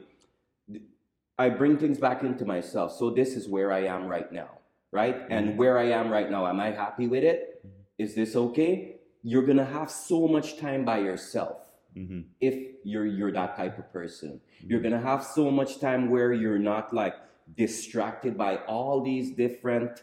[1.39, 2.93] I bring things back into myself.
[2.93, 4.51] So this is where I am right now,
[4.91, 5.17] right?
[5.31, 7.65] And where I am right now, am I happy with it?
[7.99, 8.97] Is this okay?
[9.23, 11.57] You're gonna have so much time by yourself
[11.95, 16.33] hmm if you're you're that type of person you're gonna have so much time where
[16.35, 17.15] you're not like
[17.57, 20.03] distracted by all these different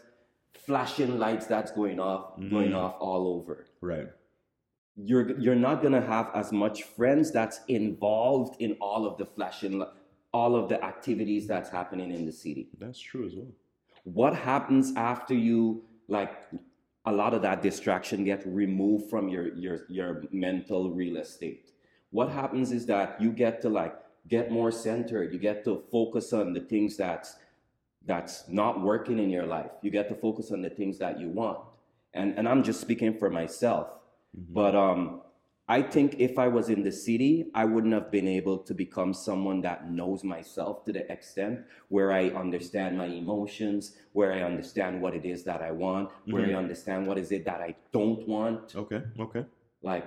[0.66, 2.76] flashing lights that's going off going Mhm.
[2.82, 4.08] off all over Right.
[4.96, 9.82] you're you're not gonna have as much friends that's involved in all of the flashing
[10.38, 12.64] all of the activities that's happening in the city.
[12.82, 13.52] That's true as well.
[14.20, 15.60] what happens after you
[16.08, 16.32] like
[17.06, 20.10] a lot of that distraction get removed from your your your
[20.46, 21.64] mental real estate?
[22.18, 23.94] What happens is that you get to like
[24.34, 25.26] get more centered.
[25.34, 27.30] You get to focus on the things that's
[28.10, 29.72] that's not working in your life.
[29.82, 31.58] You get to focus on the things that you want.
[32.14, 33.86] And and i'm just speaking for myself.
[34.60, 35.22] But um
[35.68, 39.12] I think if I was in the city, I wouldn't have been able to become
[39.12, 45.02] someone that knows myself to the extent where I understand my emotions, where I understand
[45.02, 48.26] what it is that I want, where I understand what is it that I don't
[48.28, 48.76] want.
[48.76, 49.02] Okay.
[49.18, 49.44] Okay.
[49.82, 50.06] Like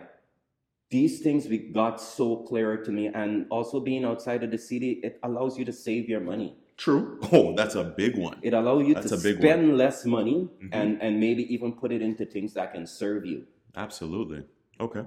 [0.90, 5.00] these things we got so clear to me and also being outside of the city
[5.04, 7.20] it allows you to save your money True.
[7.32, 8.40] Oh, that's a big one.
[8.42, 10.70] it allows you That's to spend less money Mhm.
[10.72, 13.46] and and maybe even put it into things that can serve you
[13.76, 14.44] Absolutely.
[14.80, 15.04] Okay.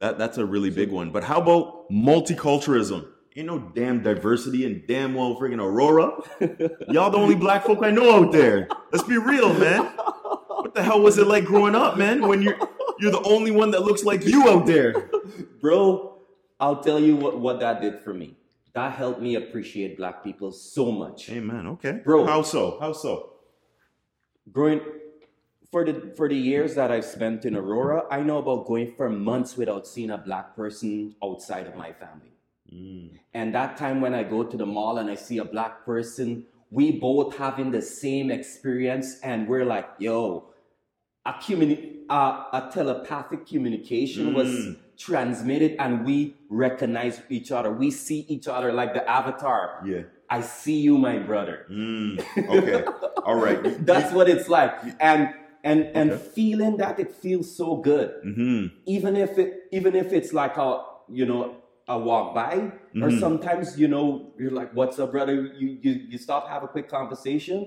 [0.00, 1.10] That that's a really big one.
[1.10, 3.06] But how about multiculturalism?
[3.36, 6.10] Ain't no damn diversity and damn well freaking Aurora.
[6.88, 8.66] Y'all the only black folk I know out there.
[8.92, 9.84] Let's be real, man.
[9.84, 12.26] What the hell was it like growing up, man?
[12.26, 12.56] When you're
[12.98, 15.10] you're the only one that looks like you out there.
[15.60, 16.18] bro
[16.60, 18.36] i'll tell you what what that did for me
[18.72, 21.66] that helped me appreciate black people so much Amen.
[21.66, 22.00] Okay.
[22.04, 22.26] Bro.
[22.26, 22.78] How so?
[22.78, 23.32] How so?
[24.52, 24.80] growing
[25.70, 29.08] for the for the years that I've spent in Aurora, I know about going for
[29.10, 32.32] months without seeing a black person outside of my family.
[32.72, 33.10] Mm.
[33.34, 36.46] And that time when I go to the mall and I see a black person,
[36.70, 40.50] we both having the same experience, and we're like, "Yo,
[41.24, 44.76] a communi- uh, a telepathic communication was Mm.
[44.96, 47.70] transmitted, and we recognize each other.
[47.72, 49.82] We see each other like the avatar.
[49.84, 50.02] Yeah.
[50.28, 52.20] I see you, my brother." Mm.
[52.56, 52.84] Okay.
[53.24, 53.60] All right.
[53.84, 54.72] That's what it's like.
[55.00, 55.34] And
[55.70, 56.22] and and Okay.
[56.38, 58.10] feeling that it feels so good.
[58.24, 58.62] Mm-hmm.
[58.96, 60.70] Even if it even if it's like a
[61.20, 61.42] you know
[61.88, 62.54] a walk by
[63.04, 63.20] or Mhm.
[63.24, 64.06] sometimes you know
[64.40, 67.58] you're like what's up brother you you you stop have a quick conversation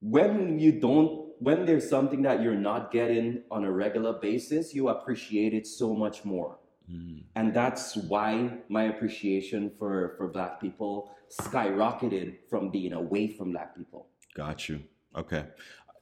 [0.00, 4.88] when you don't when there's something that you're not getting on a regular basis you
[4.88, 6.58] appreciate it so much more
[6.88, 7.24] Mm.
[7.34, 8.32] and that's why
[8.68, 11.10] my appreciation for for black people
[11.40, 14.78] skyrocketed from being away from black people Got you.
[15.22, 15.42] Okay.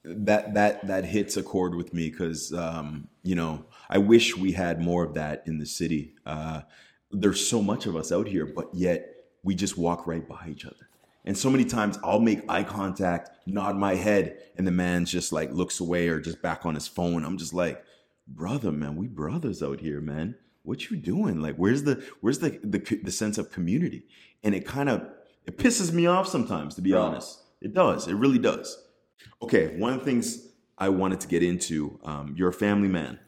[0.04, 4.52] That that that hits a chord with me because um, you know I wish we
[4.52, 6.14] had more of that in the city.
[6.26, 6.62] Uh,
[7.10, 10.64] there's so much of us out here, but yet we just walk right by each
[10.64, 10.88] other.
[11.24, 15.32] And so many times I'll make eye contact, nod my head, and the man's just
[15.32, 17.24] like looks away or just back on his phone.
[17.24, 17.82] I'm just like,
[18.26, 20.34] brother, man, we brothers out here, man.
[20.64, 21.40] What you doing?
[21.40, 24.04] Like, where's the where's the the, the sense of community?
[24.42, 25.06] And it kind of
[25.46, 27.40] it pisses me off sometimes, to be honest.
[27.60, 28.06] It does.
[28.08, 28.82] It really does.
[29.42, 30.48] Okay, one of the things
[30.78, 33.18] I wanted to get into, um, you're a family man.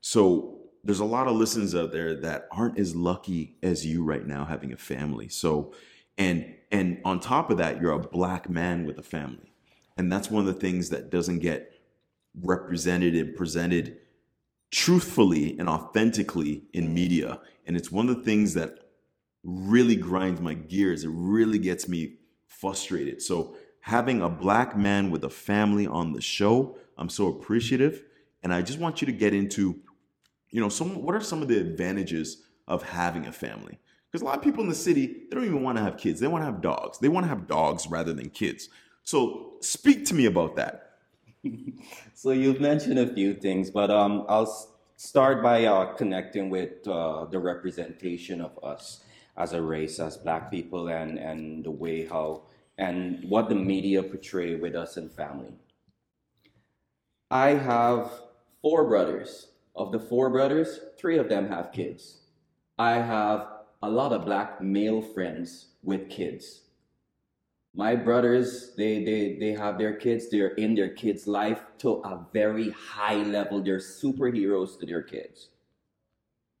[0.00, 4.26] So there's a lot of listeners out there that aren't as lucky as you right
[4.26, 5.28] now having a family.
[5.28, 5.74] So
[6.16, 9.52] and and on top of that, you're a black man with a family.
[9.96, 11.72] And that's one of the things that doesn't get
[12.40, 13.98] represented and presented
[14.70, 17.40] truthfully and authentically in media.
[17.66, 18.78] And it's one of the things that
[19.42, 21.04] really grinds my gears.
[21.04, 23.20] It really gets me frustrated.
[23.20, 28.02] So having a black man with a family on the show, I'm so appreciative.
[28.42, 29.80] And I just want you to get into,
[30.50, 33.78] you know, some what are some of the advantages of having a family?
[34.10, 36.20] Because a lot of people in the city, they don't even want to have kids.
[36.20, 36.98] They want to have dogs.
[36.98, 38.68] They want to have dogs rather than kids.
[39.04, 40.86] So speak to me about that.
[42.14, 47.24] So you've mentioned a few things, but um, I'll start by uh, connecting with uh,
[47.24, 49.00] the representation of us
[49.38, 52.42] as a race, as Black people, and and the way how
[52.78, 55.52] and what the media portray with us and family.
[57.30, 58.10] I have
[58.62, 59.48] four brothers.
[59.76, 62.18] Of the four brothers, three of them have kids.
[62.78, 63.46] I have
[63.82, 66.62] a lot of black male friends with kids
[67.74, 72.26] my brothers they they they have their kids they're in their kids life to a
[72.32, 75.50] very high level they're superheroes to their kids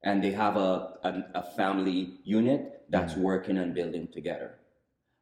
[0.04, 3.22] and they have a a, a family unit that's mm.
[3.22, 4.54] working and building together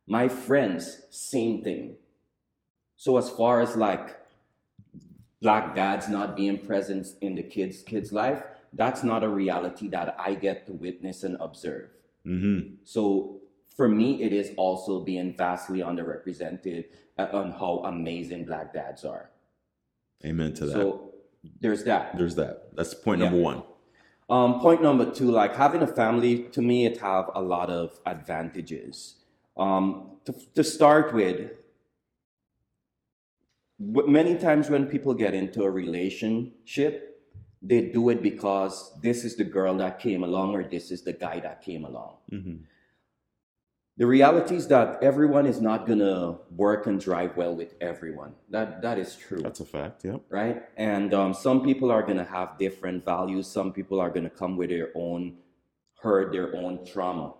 [0.08, 1.96] my friends same thing
[2.96, 4.16] so as far as like
[5.40, 8.42] black dads not being present in the kids kids life
[8.72, 11.90] that's not a reality that i get to witness and observe
[12.26, 12.74] Mm-hmm.
[12.84, 13.38] so
[13.78, 19.30] for me, it is also being vastly underrepresented uh, on how amazing black dads are.
[20.26, 20.72] Amen to that.
[20.72, 21.14] So
[21.60, 22.18] there's that.
[22.18, 22.74] There's that.
[22.74, 23.26] That's point Yeah.
[23.28, 23.62] number one.
[24.28, 28.00] Um, point number two, like having a family, to me, it have a lot of
[28.04, 29.14] advantages.
[29.58, 31.52] Um, to, to start with,
[33.78, 37.08] many times when people get into a relationship,
[37.62, 41.12] they do it because this is the girl that came along or this is the
[41.12, 42.16] guy that came along.
[42.32, 42.56] Mm-hmm.
[43.96, 48.34] The reality is that everyone is not gonna work and drive well with everyone.
[48.48, 50.04] That that is true, That's a fact.
[50.04, 50.20] Yep.
[50.30, 50.62] right?
[50.76, 53.48] And um, some people are gonna have different values.
[53.48, 55.38] Some people are gonna come with their own
[56.00, 57.34] hurt, their own trauma.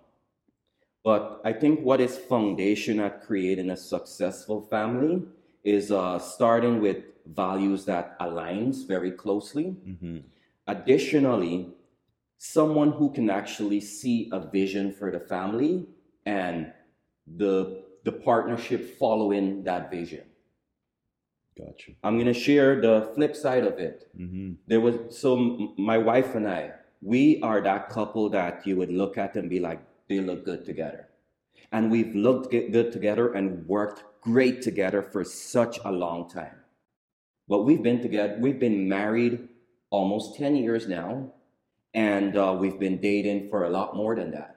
[1.04, 5.22] But I think what is foundation at creating a successful family
[5.64, 9.76] is uh, starting with values that aligns very closely.
[9.86, 10.18] Mm-hmm.
[10.66, 11.68] Additionally,
[12.38, 15.86] someone who can actually see a vision for the family
[16.26, 16.72] and
[17.26, 20.24] the the partnership following that vision.
[21.58, 21.92] Gotcha.
[22.04, 24.08] I'm gonna share the flip side of it.
[24.16, 24.52] Mm-hmm.
[24.66, 26.72] There was so m- my wife and I,
[27.02, 30.64] we are that couple that you would look at and be like, they look good
[30.64, 31.08] together,
[31.70, 36.56] and we've looked good together and worked great together for such a long time.
[37.48, 39.48] But we've been together, we've been married
[39.90, 41.32] almost ten years now,
[41.94, 44.56] and uh, we've been dating for a lot more than that.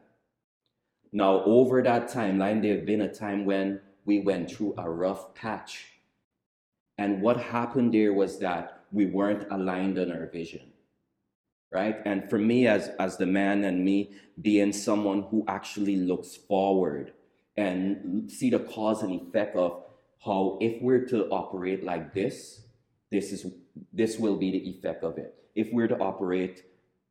[1.14, 5.36] Now, over that timeline, there have been a time when we went through a rough
[5.36, 5.88] patch.
[6.97, 10.70] And what happened there was that we weren't aligned on our vision.
[11.72, 11.97] Right?
[12.05, 14.11] And for me, as, as the man, and me
[14.41, 17.13] being someone who actually looks forward
[17.55, 19.84] and see the cause and effect of
[20.26, 22.61] how, if we're to operate like this,
[23.09, 23.45] this is
[23.93, 25.36] this will be the effect of it.
[25.55, 26.63] If we're to operate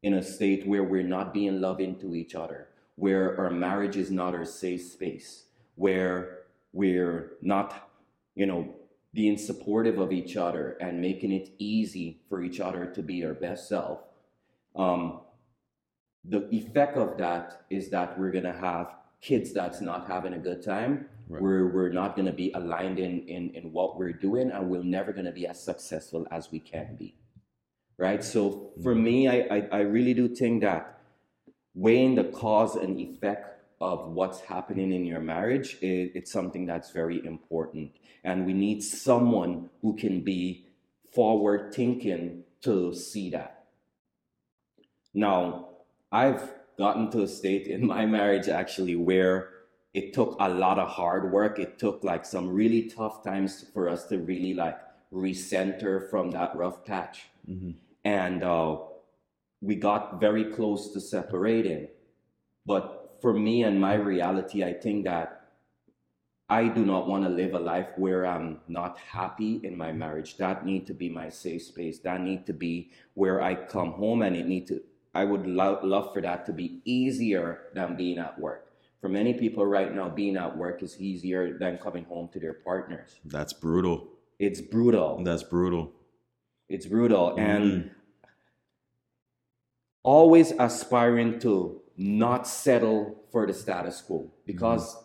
[0.02, 4.10] in a state where we're not being loving to each other, where our marriage is
[4.10, 5.44] not our safe space,
[5.74, 6.40] where
[6.72, 7.90] we're not,
[8.34, 8.74] you know,
[9.12, 13.34] being supportive of each other and making it easy for each other to be our
[13.34, 14.00] best self.
[14.76, 15.20] Um,
[16.24, 20.62] the effect of that is that we're gonna have kids that's not having a good
[20.62, 21.06] time.
[21.28, 21.42] Right.
[21.42, 25.12] We're we're not gonna be aligned in, in in what we're doing, and we're never
[25.12, 27.16] gonna be as successful as we can be.
[27.98, 28.22] Right.
[28.22, 31.00] So for me, I I, I really do think that
[31.74, 33.50] weighing the cause and effect
[33.80, 37.90] of what's happening in your marriage it, it's something that's very important
[38.24, 40.66] and we need someone who can be
[41.14, 43.59] forward thinking to see that
[45.14, 45.68] now
[46.12, 49.48] i've gotten to a state in my marriage actually where
[49.92, 53.88] it took a lot of hard work it took like some really tough times for
[53.88, 54.78] us to really like
[55.12, 57.70] recenter from that rough patch Mm-hmm.
[58.04, 58.76] and uh,
[59.60, 61.88] we got very close to separating.
[62.66, 65.36] But for me and my reality, I think that
[66.48, 70.36] I do not want to live a life where I'm not happy in my marriage.
[70.38, 72.00] That need to be my safe space.
[72.00, 74.80] That need to be where I come home, and it need to.
[75.14, 78.66] I would love love for that to be easier than being at work.
[79.00, 82.52] For many people right now, being at work is easier than coming home to their
[82.54, 83.18] partners.
[83.24, 84.08] That's brutal.
[84.38, 85.22] It's brutal.
[85.24, 85.92] That's brutal.
[86.68, 87.34] It's brutal.
[87.38, 87.90] And Mhm.
[90.02, 94.96] always aspiring to not settle for the status quo because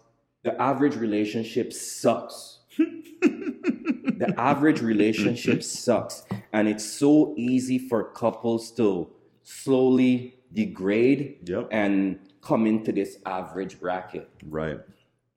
[0.43, 2.59] the average relationship sucks.
[2.77, 6.23] the average relationship sucks.
[6.53, 9.09] And it's so easy for couples to
[9.45, 11.67] slowly degrade Yep.
[11.71, 14.27] and come into this average bracket.
[14.47, 14.79] Right.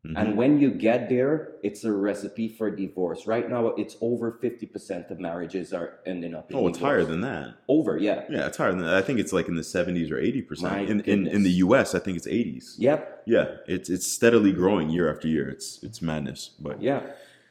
[0.06, 0.14] Mhm.
[0.16, 3.26] And when you get there, it's a recipe for divorce.
[3.26, 6.88] Right now, it's over 50% of marriages are ending up in oh, it's divorce.
[7.00, 7.54] higher than that.
[7.68, 8.24] Over, yeah.
[8.30, 8.94] Yeah, it's higher than that.
[8.94, 10.62] I think it's like in the 70s or 80%.
[10.72, 12.76] My In, in in the US, I think it's 80s.
[12.78, 13.22] Yep.
[13.26, 15.48] Yeah, it's it's steadily growing year after year.
[15.50, 16.50] It's it's madness.
[16.60, 17.02] But Yeah.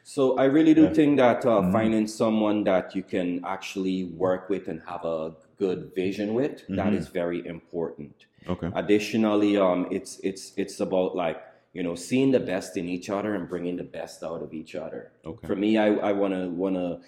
[0.03, 0.93] So I really do Yeah.
[0.93, 1.71] think that uh, Mhm.
[1.73, 6.91] finding someone that you can actually work with and have a good vision with that
[6.93, 6.97] Mhm.
[6.97, 8.25] is very important.
[8.47, 8.69] okay.
[8.75, 11.37] Additionally, um, it's it's it's about like
[11.73, 14.73] you know seeing the best in each other and bringing the best out of each
[14.75, 15.11] other.
[15.25, 15.45] Okay.
[15.47, 17.01] For me, I I wanna wanna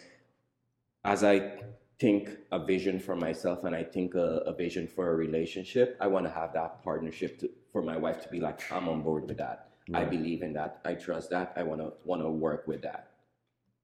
[1.06, 1.36] as I
[2.00, 6.08] think a vision for myself and I think a, a vision for a relationship, I
[6.08, 9.28] want to have that partnership to, for my wife to be like, I'm on board
[9.28, 9.68] with that.
[9.93, 10.80] I believe in that.
[10.86, 11.52] I trust that.
[11.56, 13.08] I want to want to work with that.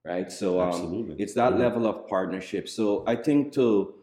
[0.05, 0.31] Right.
[0.31, 1.15] So um, Absolutely.
[1.23, 1.59] it's that Mhm.
[1.59, 2.69] level of partnership.
[2.69, 3.95] So I think to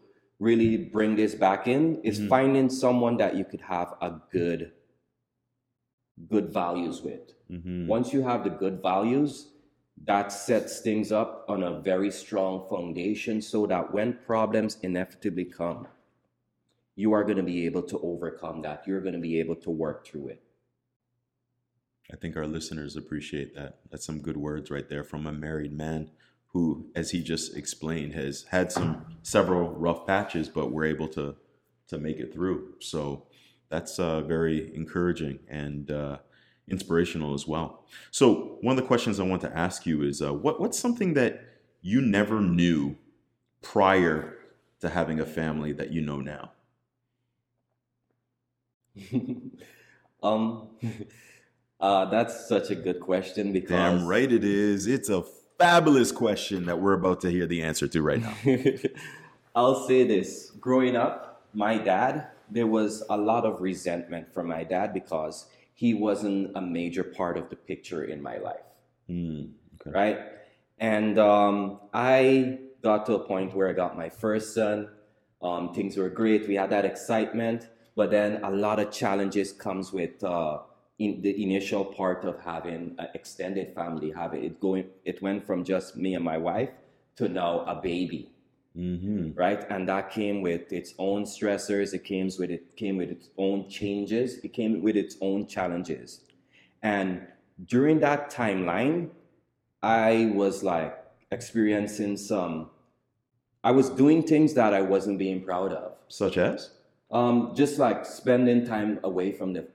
[0.43, 2.27] really bring this back in is Mhm.
[2.27, 4.73] finding someone that you could have a good,
[6.27, 7.33] good values with.
[7.49, 7.87] Mhm.
[7.87, 9.49] Once you have the good values,
[10.05, 15.87] that sets things up on a very strong foundation so that when problems inevitably come,
[16.95, 18.85] you are going to be able to overcome that.
[18.87, 20.43] You're going to be able to work through it.
[22.11, 23.79] I think our listeners appreciate that.
[23.89, 26.11] That's some good words right there from a married man
[26.53, 31.35] who, as he just explained, has had some several rough patches, but we're able to
[31.87, 32.75] to make it through.
[32.79, 33.25] So
[33.69, 36.17] that's uh, very encouraging and uh,
[36.67, 37.85] inspirational as well.
[38.11, 41.15] So one of the questions I want to ask you is, uh, what what's something
[41.15, 41.43] that
[41.81, 42.95] you never knew
[43.61, 44.37] prior
[44.79, 46.51] to having a family that you know now?
[50.23, 50.67] um,
[51.79, 54.85] uh, that's such a good question because Damn right it is.
[54.85, 55.23] It's a
[55.63, 58.35] fabulous question that we're about to hear the answer to right now.
[59.55, 64.65] I'll say this: growing up, my dad, there was a lot of resentment from my
[64.65, 68.67] dad because he wasn't a major part of the picture in my life.
[69.07, 69.43] Hmm,
[69.75, 69.91] okay.
[69.91, 70.19] right?
[70.79, 74.89] And um, I got to a point where I got my first son.
[75.41, 76.47] Um, things were great.
[76.47, 80.59] We had that excitement, but then a lot of challenges comes with uh,
[80.99, 84.11] in the initial part of having an extended family.
[84.11, 86.69] Having it going, it went from just me and my wife
[87.17, 88.29] to now a baby
[88.75, 89.37] Mm-hmm.
[89.37, 93.29] right and that came with its own stressors it came with it came with its
[93.37, 96.21] own changes it came with its own challenges
[96.81, 97.21] and
[97.65, 99.11] during that timeline
[99.83, 100.97] i was like
[101.29, 102.71] experiencing some
[103.63, 106.71] i was doing things that i wasn't being proud of Such as?
[107.11, 109.67] um, just like spending time away from the,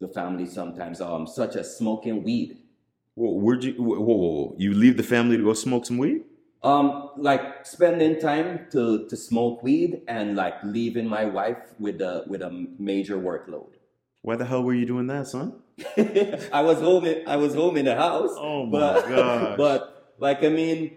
[0.00, 2.56] the family sometimes um, such as smoking weed
[3.14, 3.74] Whoa, where'd you?
[3.74, 4.54] Whoa, whoa, whoa.
[4.56, 6.22] You leave the family to go smoke some weed?
[6.62, 12.24] Um, like spending time to to smoke weed and like leaving my wife with a
[12.28, 13.72] with a major workload.
[14.22, 15.54] Why the hell were you doing that, son?
[16.52, 17.04] I was home.
[17.06, 18.30] In, I was home in the house.
[18.36, 19.56] Oh my but, gosh.
[19.56, 20.92] But like I mean,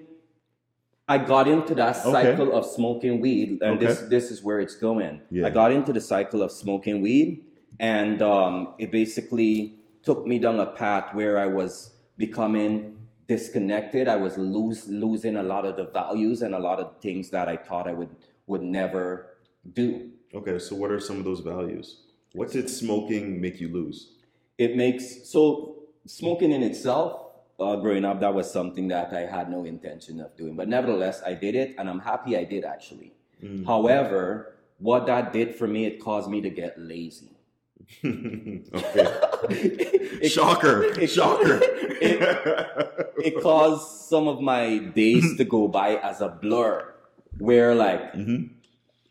[1.07, 2.11] I got into that Okay.
[2.11, 5.21] cycle of smoking weed, and this this is where it's going.
[5.31, 5.47] Yeah.
[5.47, 7.43] I got into the cycle of smoking weed,
[7.79, 12.97] and um, it basically took me down a path where I was becoming
[13.27, 14.07] disconnected.
[14.07, 17.47] I was lose, losing a lot of the values and a lot of things that
[17.47, 18.09] I thought I would
[18.45, 19.37] would never
[19.73, 20.11] do.
[20.33, 22.01] Okay, so what are some of those values?
[22.33, 24.13] What did smoking make you lose?
[24.57, 27.19] It makes so smoking in itself.
[27.59, 31.21] Uh, growing up, that was something that I had no intention of doing, but nevertheless,
[31.23, 33.13] I did it, and I'm happy I did actually.
[33.43, 33.65] Mm.
[33.65, 37.32] However, what that did for me, it caused me to get lazy.
[38.05, 39.07] okay.
[40.21, 40.83] It- Shocker.
[40.99, 41.59] it- Shocker.
[41.61, 42.19] It,
[43.17, 46.93] it caused some of my days to go by as a blur,
[47.37, 48.49] where like Mhm.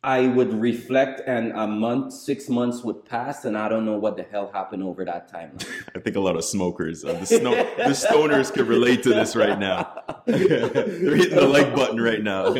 [0.04, 4.16] I would reflect, and a month, six months would pass, and I don't know what
[4.16, 5.56] the hell happened over that time.
[5.94, 9.36] I think a lot of smokers, uh, the, snow, the stoners, can relate to this
[9.36, 10.02] right now.
[10.26, 12.52] They're hitting the like button right now.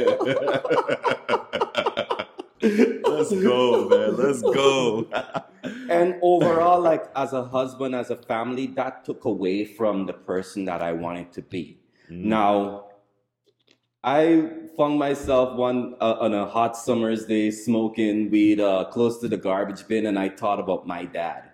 [3.31, 4.17] Let's go, man.
[4.17, 5.07] Let's go.
[5.89, 10.65] and overall, like as a husband, as a family, that took away from the person
[10.67, 11.79] that I wanted to be.
[12.11, 12.25] Mm.
[12.25, 12.87] Now,
[14.05, 19.29] I found myself one uh, on a hot summer's day smoking weed uh, close to
[19.29, 21.51] the garbage bin, and I thought about my dad.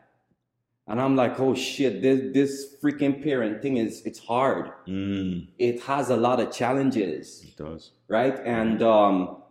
[0.87, 4.71] And I'm like, oh shit, this, this freaking parenting is it's hard.
[4.87, 7.91] Mm, It has a lot of challenges, it does.
[8.09, 8.35] right?
[8.47, 9.43] And um,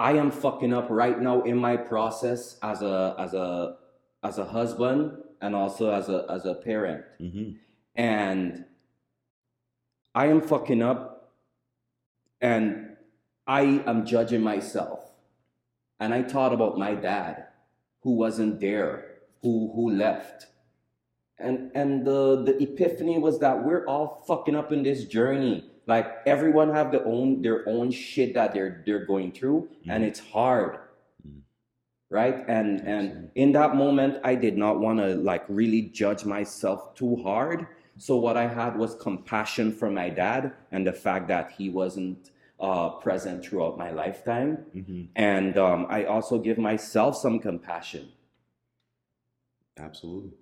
[0.00, 3.76] I am fucking up right now in my process as a as a
[4.24, 7.52] as a husband and also as a as a parent hmm
[7.94, 8.64] and
[10.14, 11.34] I am fucking up
[12.40, 12.96] and
[13.46, 15.00] I am judging myself.
[15.98, 17.46] And I thought about my dad
[18.02, 20.46] who wasn't there, who who left.
[21.38, 25.70] And and the the epiphany was that we're all fucking up in this journey.
[25.86, 30.20] Like everyone have their own their own shit that they're they're going through and it's
[30.20, 30.78] hard.
[31.26, 31.40] Mhm.
[32.10, 32.44] Right?
[32.48, 37.16] And and in that moment I did not want to like really judge myself too
[37.16, 37.66] hard.
[37.98, 42.30] So what I had was compassion for my dad and the fact that he wasn't
[42.60, 48.08] uh, present throughout my lifetime, hmm and um, I also give myself some compassion.
[49.78, 50.32] Absolutely.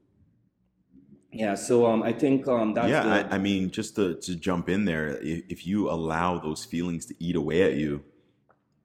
[1.30, 1.54] Yeah.
[1.54, 4.68] So um, I think um, that's yeah, the, I, I mean, just to, to jump
[4.68, 8.02] in there, if, if you allow those feelings to eat away at you,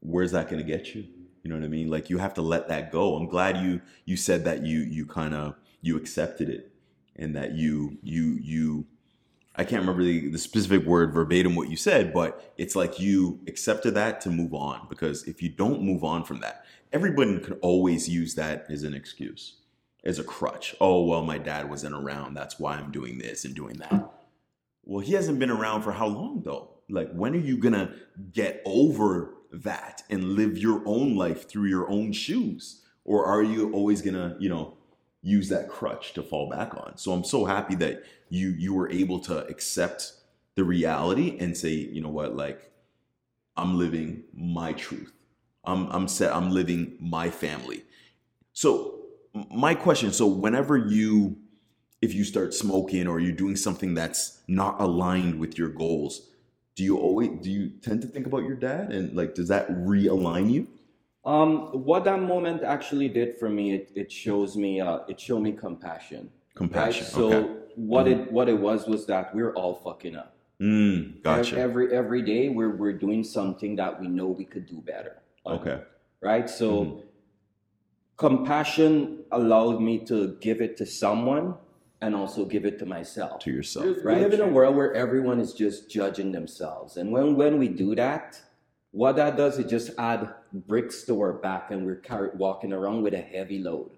[0.01, 1.05] where's that going to get you?
[1.41, 1.89] You know what I mean?
[1.89, 3.15] Like you have to let that go.
[3.15, 6.71] I'm glad you you said that you you kind of you accepted it
[7.17, 8.85] and that you you you
[9.55, 13.39] I can't remember the, the specific word verbatim what you said, but it's like you
[13.47, 17.59] accepted that to move on because if you don't move on from that, everybody could
[17.61, 19.57] always use that as an excuse,
[20.03, 20.75] as a crutch.
[20.81, 22.33] Oh, well, my dad wasn't around.
[22.33, 24.11] That's why I'm doing this and doing that.
[24.83, 26.69] Well, he hasn't been around for how long though?
[26.89, 27.95] Like, when are you gonna
[28.33, 32.81] get over that and live your own life through your own shoes?
[33.05, 34.77] Or are you always gonna, you know,
[35.21, 36.97] use that crutch to fall back on?
[36.97, 40.13] So I'm so happy that you you were able to accept
[40.55, 42.71] the reality and say, you know what, like
[43.55, 45.13] I'm living my truth.
[45.63, 46.35] I'm I'm set.
[46.35, 47.83] I'm living my family.
[48.51, 48.92] So
[49.51, 50.11] my question.
[50.11, 51.37] So whenever you,
[52.01, 56.29] if you start smoking or you're doing something that's not aligned with your goals,
[56.75, 59.69] do you always do you tend to think about your dad and like does that
[59.69, 60.67] realign you?
[61.25, 63.73] um, what that moment actually did for me.
[63.73, 66.29] It, it shows me uh, it showed me compassion.
[66.55, 67.05] Compassion.
[67.05, 67.13] Right?
[67.13, 67.53] So okay.
[67.75, 70.35] what it what it was was that we're all fucking up.
[70.61, 71.57] Mm, gotcha.
[71.57, 75.21] Every every day we're we're doing something that we know we could do better.
[75.45, 75.59] on.
[75.59, 75.81] Okay.
[76.21, 76.49] Right.
[76.49, 77.03] So Mhm.
[78.17, 81.55] Compassion allowed me to give it to someone
[82.01, 83.39] and also give it to myself.
[83.39, 83.85] To yourself.
[84.03, 84.17] Right?
[84.17, 87.69] We live in a world where everyone is just judging themselves, and when when we
[87.69, 88.41] do that,
[88.91, 93.03] what that does is just add bricks to our back, and we're carried walking around
[93.03, 93.91] with a heavy load,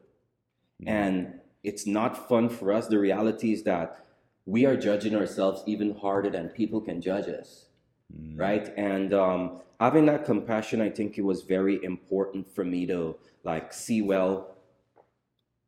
[0.81, 0.87] Mhm.
[0.87, 2.87] and it's not fun for us.
[2.87, 4.05] The reality is that
[4.45, 7.64] we are judging ourselves even harder than people can judge us.
[8.13, 8.39] Mm.
[8.39, 8.73] right?
[8.77, 13.73] And um, having that compassion, I think it was very important for me to like
[13.73, 14.55] see well,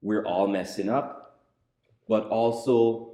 [0.02, 1.40] we're all messing up,
[2.08, 3.14] but also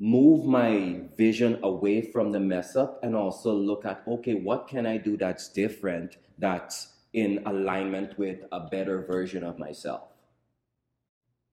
[0.00, 4.86] move my vision away from the mess up and also look at okay, what can
[4.86, 10.08] I do that's different, that's in alignment with a better version of myself,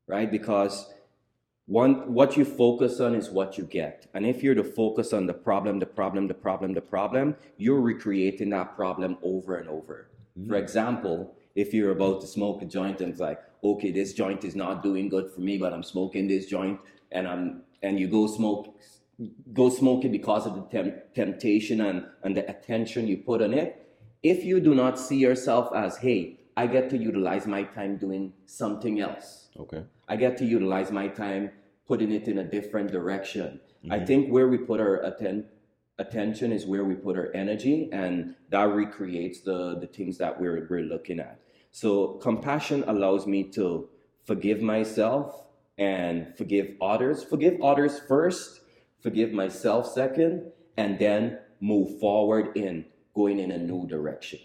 [0.08, 0.30] right?
[0.30, 0.92] Because
[1.72, 4.06] one what you focus on is what you get.
[4.14, 7.80] And if you're to focus on the problem the problem the problem the problem you're
[7.80, 10.10] recreating that problem over and over.
[10.38, 10.50] Mm-hmm.
[10.50, 14.44] For example if you're about to smoke a joint and it's like okay this joint
[14.44, 16.80] is not doing good for me but i'm smoking this joint
[17.12, 18.76] and i'm and you go smoke
[19.54, 23.54] go smoke it because of the temp- temptation and and the attention you put on
[23.54, 23.70] it.
[24.24, 28.34] If you do not see yourself as hey i get to utilize my time doing
[28.46, 29.48] something else.
[29.58, 29.84] Okay.
[30.10, 31.52] I get to utilize my time
[31.92, 33.60] putting it in a different direction.
[33.90, 34.08] I Mhm.
[34.08, 35.50] think where we put our atten-
[36.00, 40.66] attention is where we put our energy, and that recreates the, the things that we're,
[40.70, 41.36] we're looking at.
[41.72, 41.90] So,
[42.28, 43.90] compassion allows me to
[44.24, 45.26] forgive myself
[45.78, 47.18] and forgive others.
[47.26, 48.62] Forgive others first,
[49.02, 50.34] forgive myself second,
[50.78, 54.40] and then move forward in going in a new direction.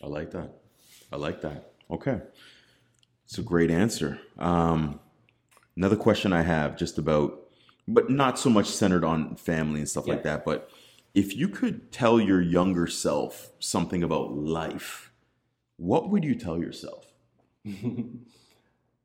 [0.00, 0.50] I like that.
[1.12, 1.72] I like that.
[1.90, 2.18] Okay.
[3.24, 4.20] It's a great answer.
[4.38, 5.00] Um,
[5.76, 7.40] another question I have just about,
[7.86, 10.70] but not so much centered on family and stuff like that, but
[11.14, 15.12] if you could tell your younger self something about life,
[15.76, 17.12] what would you tell yourself?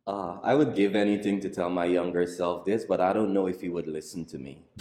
[0.07, 3.45] Uh, I would give anything to tell my younger self this, but I don't know
[3.45, 4.63] if he would listen to me.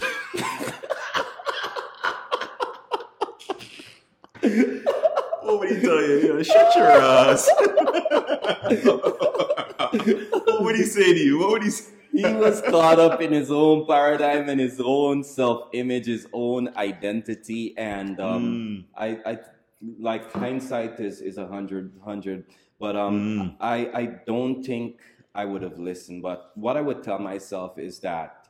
[5.49, 6.43] What would he tell you?
[6.43, 7.49] Shut your ass.
[10.45, 11.39] what would he say to you?
[11.39, 11.93] What would he say?
[12.11, 17.77] He was caught up in his own paradigm and his own self-image, his own identity,
[17.77, 19.39] and um, Mm, I, I
[19.99, 22.45] like hindsight is is a hundred hundred,
[22.79, 23.55] but um, Mm.
[23.59, 24.99] I I don't think
[25.35, 26.23] I would have listened.
[26.23, 28.47] But what I would tell myself is that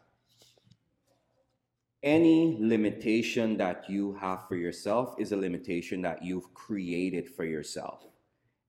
[2.02, 8.09] any limitation that you have for yourself is a limitation that you've created for yourself.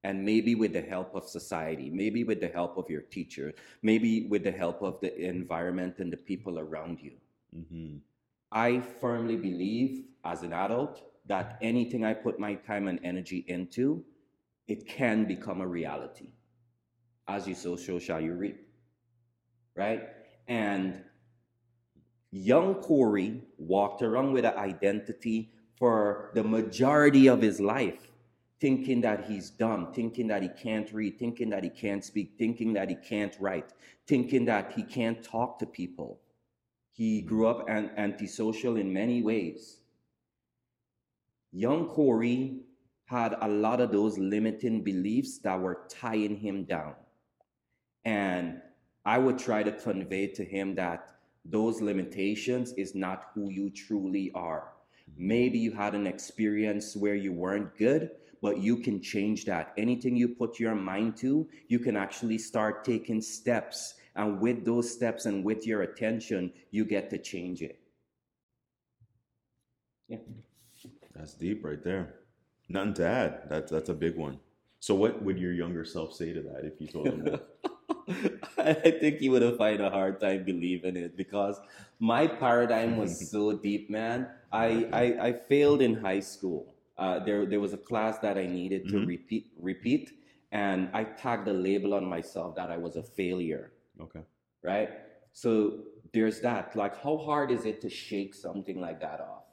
[0.02, 4.26] And maybe with the help of society, maybe with the help of your teacher, maybe
[4.28, 7.12] with the help of the environment and the people around you.
[7.54, 8.00] mhm.
[8.52, 14.04] I firmly believe as an adult that anything I put my time and energy into,
[14.66, 16.30] it can become a reality.
[17.28, 18.66] As you sow, so shall you reap.
[19.76, 20.08] Right?
[20.48, 21.04] And
[22.30, 28.09] young Corrie walked around with an identity for the majority of his life,
[28.60, 32.74] thinking that he's dumb, thinking that he can't read, thinking that he can't speak, thinking
[32.74, 33.72] that he can't write,
[34.06, 36.20] thinking that he can't talk to people.
[36.92, 39.78] He grew up an- antisocial in many ways.
[41.52, 42.60] Young Corrie
[43.06, 46.94] had a lot of those limiting beliefs that were tying him down.
[48.04, 48.60] And
[49.04, 51.08] I would try to convey to him that
[51.44, 54.72] those limitations is not who you truly are.
[55.10, 55.26] Mm-hmm.
[55.26, 58.10] Maybe you had an experience where you weren't good,
[58.40, 59.72] but you can change that.
[59.76, 63.94] Anything you put your mind to, you can actually start taking steps.
[64.16, 67.78] And with those steps and with your attention, you get to change it.
[70.08, 70.18] Yeah.
[71.14, 72.14] That's deep right there.
[72.68, 73.42] Nothing to add.
[73.48, 74.38] That's that's a big one.
[74.80, 77.46] So what would your younger self say to that if you told him that?
[78.58, 81.60] I think he would have find a hard time believing it because
[81.98, 84.28] my paradigm was so deep, man.
[84.52, 86.74] I, I, I failed in high school.
[86.98, 89.06] Uh, there, there was a class that I needed to Mhm.
[89.06, 90.12] repeat, repeat,
[90.52, 94.20] and I tagged a label on myself that I was a failure, Okay.
[94.62, 94.90] right?
[95.32, 96.74] So there's that.
[96.76, 99.44] Like, how hard is it to shake something like that off?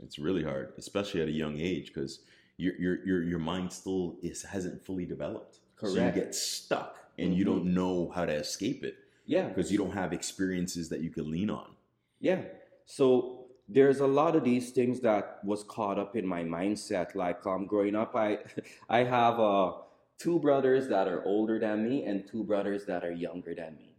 [0.00, 2.20] It's really hard, especially at a young age, because
[2.56, 5.60] your your your your mind still is hasn't fully developed.
[5.76, 5.94] Correct.
[5.94, 9.48] So you get stuck and you don't know how to escape it Yeah.
[9.48, 11.76] because you don't have experiences that you can lean on.
[12.20, 12.42] Yeah.
[12.86, 13.37] So
[13.68, 17.14] there's a lot of these things that was caught up in my mindset.
[17.14, 18.38] Like um, growing up, I
[18.88, 19.72] I have uh,
[20.18, 23.94] two brothers that are older than me and two brothers that are younger than me.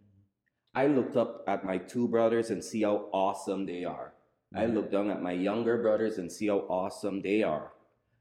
[0.76, 4.14] I looked up at my two brothers and see how awesome they are.
[4.56, 7.74] I looked down at my younger brothers and see how awesome they are.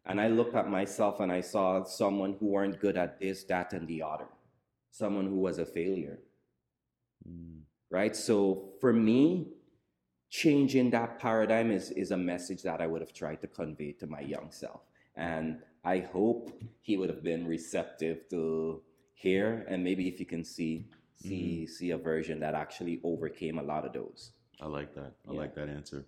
[0.06, 3.72] And I looked at myself and I saw someone who weren't good at this, that,
[3.72, 4.28] and the other.
[4.90, 6.20] Someone who was a failure
[7.28, 7.62] Mm.
[7.90, 8.14] right?
[8.16, 9.48] So for me,
[10.30, 14.06] changing that paradigm is, is a message that I would have tried to convey to
[14.06, 14.82] my young self.
[15.16, 18.82] And I hope he would have been receptive to
[19.14, 23.62] hear and maybe if you can see see see a version that actually overcame a
[23.62, 24.30] lot of those.
[24.60, 25.14] I like that.
[25.28, 25.40] I Yeah.
[25.40, 26.06] like that answer.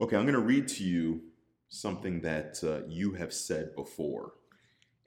[0.00, 1.22] Okay, I'm gonna read to you
[1.70, 4.34] something that uh, you have said before,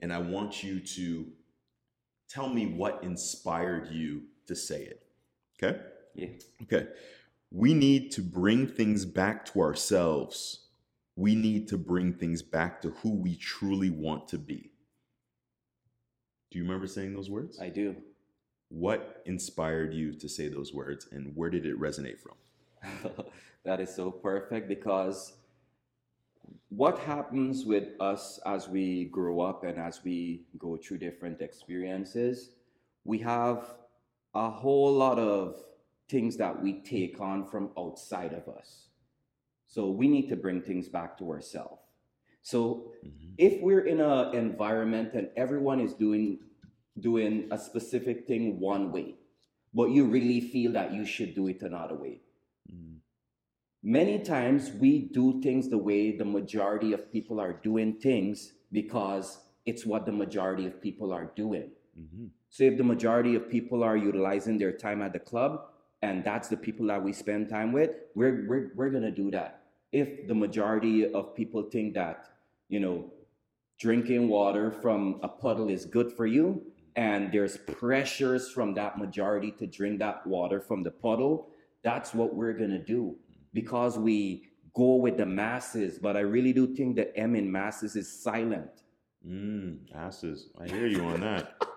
[0.00, 1.26] and I want you to
[2.28, 5.06] tell me what inspired you to say it.
[5.56, 5.80] Okay?
[6.14, 6.28] Yeah.
[6.62, 6.88] Okay.
[7.56, 10.66] We need to bring things back to ourselves.
[11.14, 14.72] We need to bring things back to who we truly want to be.
[16.50, 17.60] Do you remember saying those words?
[17.60, 17.94] I do.
[18.70, 22.34] What inspired you to say those words and where did it resonate from?
[23.64, 25.34] that is so perfect because
[26.70, 32.50] what happens with us as we grow up and as we go through different experiences,
[33.04, 33.76] we have
[34.34, 35.54] a whole lot of
[36.08, 38.88] things that we take on from outside of us.
[39.66, 41.82] So we need to bring things back to ourselves.
[42.42, 43.34] So Mhm.
[43.38, 46.40] if we're in an environment and everyone is doing
[47.00, 49.16] doing a specific thing one way,
[49.72, 52.20] but you really feel that you should do it another way,
[52.70, 53.00] Mm.
[53.82, 59.42] many times we do things the way the majority of people are doing things because
[59.66, 61.72] it's what the majority of people are doing.
[61.98, 62.30] Mhm.
[62.48, 65.73] So if the majority of people are utilizing their time at the club
[66.04, 69.62] and that's the people that we spend time with, we're we're, we're gonna do that.
[69.90, 72.28] If the majority of people think that,
[72.68, 73.10] you know,
[73.78, 76.62] drinking water from a puddle is good for you,
[76.94, 81.48] and there's pressures from that majority to drink that water from the puddle,
[81.82, 83.16] that's what we're gonna do
[83.54, 85.98] because we go with the masses.
[85.98, 88.82] But I really do think the M in masses is silent.
[89.26, 90.50] Mm, asses.
[90.60, 91.56] I hear you on that.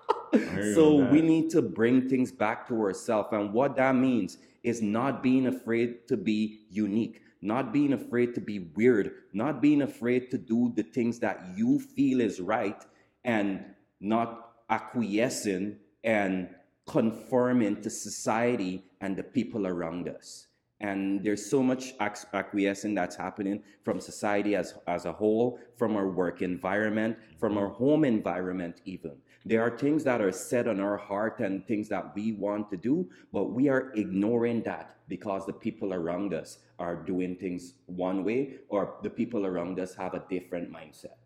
[0.74, 5.24] so we need to bring things back to ourselves and what that means is not
[5.24, 10.38] being afraid to be unique not being afraid to be weird not being afraid to
[10.38, 12.86] do the things that you feel is right
[13.24, 13.64] and
[14.00, 16.50] not acquiescing and
[16.88, 20.48] conforming to society and the people around us.
[20.80, 26.08] And there's so much acquiescing that's happening from society as, as a whole from our
[26.08, 29.14] work environment from our home environment even
[29.50, 32.78] there are things that are set on our heart and things that we want to
[32.78, 38.24] do but we are ignoring that because the people around us are doing things one
[38.24, 41.18] way or the people around us have a different mindset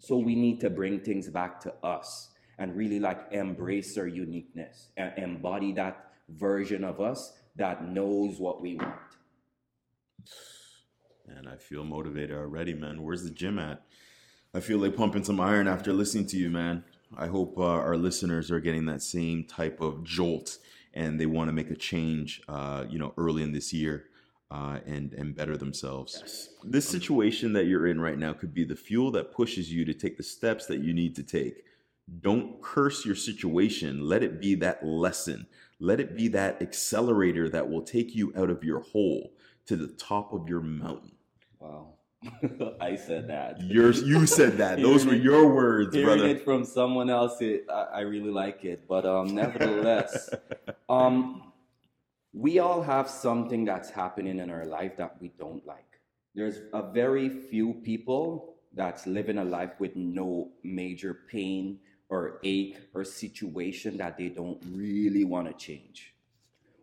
[0.00, 4.88] so we need to bring things back to us and really like embrace our uniqueness
[4.96, 8.94] and embody that version of us that knows what we want.
[11.26, 13.02] And I feel motivated already, man.
[13.02, 13.82] Where's the gym at?
[14.52, 16.84] I feel like pumping some iron after listening to you, man.
[17.16, 20.58] I hope uh, our listeners are getting that same type of jolt
[20.94, 24.06] and they want to make a change, uh, you know, early in this year
[24.50, 26.50] uh, and and better themselves.
[26.62, 29.94] This situation that you're in right now could be the fuel that pushes you to
[29.94, 31.64] take the steps that you need to take.
[32.20, 34.06] Don't curse your situation.
[34.06, 35.46] Let it be that lesson.
[35.80, 39.32] Let it be that accelerator that will take you out of your hole
[39.66, 41.12] to the top of your mountain.
[41.58, 41.94] Wow.
[42.80, 43.60] I said that.
[43.62, 44.80] Yours, you said that.
[44.80, 46.28] Those were your words, Hearing brother.
[46.28, 48.86] it from someone else, it, I, I really like it.
[48.88, 50.30] But um, nevertheless,
[50.88, 51.52] um,
[52.32, 56.00] we all have something that's happening in our life that we don't like.
[56.34, 62.78] There's a very few people that's living a life with no major pain or ache
[62.92, 66.14] or situation that they don't really want to change.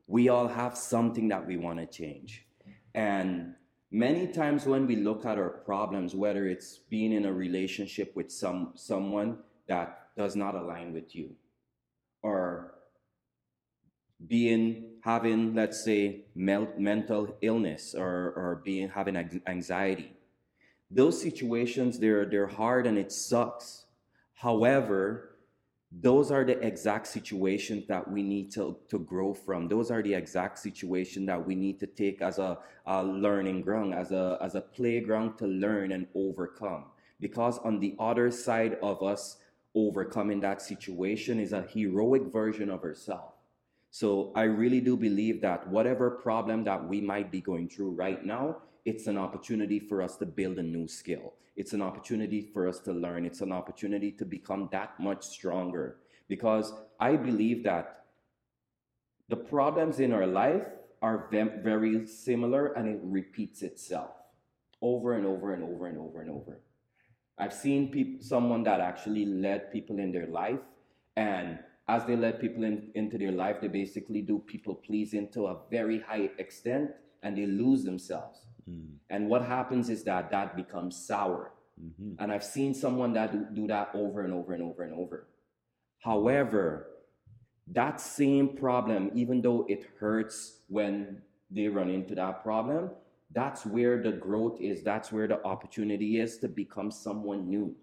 [0.08, 2.46] We all have something that we want to change.
[2.94, 3.56] And
[3.92, 8.32] many times when we look at our problems, whether it's being in a relationship with
[8.32, 9.38] some someone
[9.68, 11.36] that does not align with you,
[12.22, 12.76] or
[14.28, 20.14] being having let's say mel- mental illness or, or being having anxiety
[20.92, 23.86] those situations they're they're hard and it sucks.
[24.34, 25.31] However
[25.92, 29.68] those are the exact situations that we need to, to grow from.
[29.68, 33.94] Those are the exact situations that we need to take as a, a learning ground
[33.94, 36.86] as a as a playground to learn and overcome.
[37.20, 39.38] Because on the other side of us
[39.76, 43.34] overcoming that situation is a heroic version of ourselves
[43.92, 48.24] so I really do believe that whatever problem that we might be going through right
[48.26, 51.34] now, it's an opportunity for us to build a new skill.
[51.56, 53.26] It's an opportunity for us to learn.
[53.26, 55.98] It's an opportunity to become that much stronger.
[56.28, 58.06] Because I believe that
[59.30, 60.66] the problems in our life
[61.02, 64.12] are ve- very similar and it repeats itself
[64.82, 66.60] over and over and over and over and over.
[67.38, 70.60] I've seen someone that actually led people in their life,
[71.16, 75.48] and as they led people in, into their life, they basically do people pleasing to
[75.48, 76.92] a very high extent,
[77.24, 78.46] and they lose themselves.
[78.70, 81.52] Mm, And what happens is that that becomes sour.
[81.80, 82.16] mhm.
[82.20, 85.28] And I've seen someone that do, do that over and over and over and over.
[86.00, 86.88] However,
[87.68, 92.92] that same problem, even though it hurts when they run into that problem,
[93.32, 94.84] that's where the growth is.
[94.84, 97.76] That's where the opportunity is to become someone new.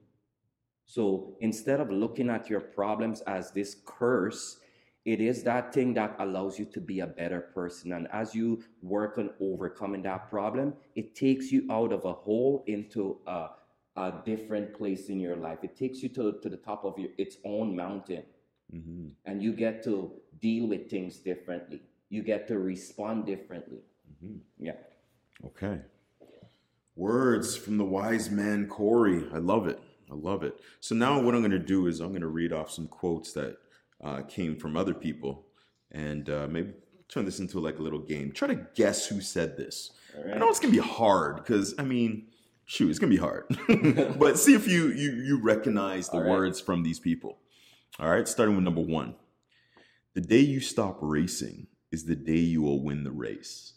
[0.87, 4.61] So instead of looking at your problems as this curse,
[5.09, 7.93] it is that thing that allows you to be a better person.
[7.95, 12.63] And as you work on overcoming that problem, it takes you out of a hole
[12.67, 13.49] into a,
[13.97, 15.61] a different place in your life.
[15.63, 18.23] It takes you to, to the top of your, its own mountain.
[18.71, 19.09] Mm-hmm.
[19.25, 21.81] And you get to deal with things differently.
[22.11, 23.79] You get to respond differently.
[24.13, 24.37] Mm-hmm.
[24.59, 24.73] Yeah.
[25.43, 25.79] Okay.
[26.97, 29.27] Words from the wise man Corrie.
[29.33, 29.81] I love it.
[30.11, 30.61] I love it.
[30.81, 33.33] So now what I'm going to do is I'm going to read off some quotes
[33.33, 33.57] that
[34.03, 35.47] uh, came from other people
[35.91, 36.73] and uh, maybe
[37.09, 38.33] turn this into like a little game.
[38.33, 39.91] Try to guess who said this.
[40.17, 42.29] All I know it's to be hard because, I mean,
[42.67, 43.45] shoot, it's to be hard.
[44.19, 46.31] but see if you, you, you recognize the right.
[46.31, 47.39] words from these people.
[47.99, 49.15] All right, starting with number one.
[50.15, 53.75] The day you stop racing is the day you will win the race.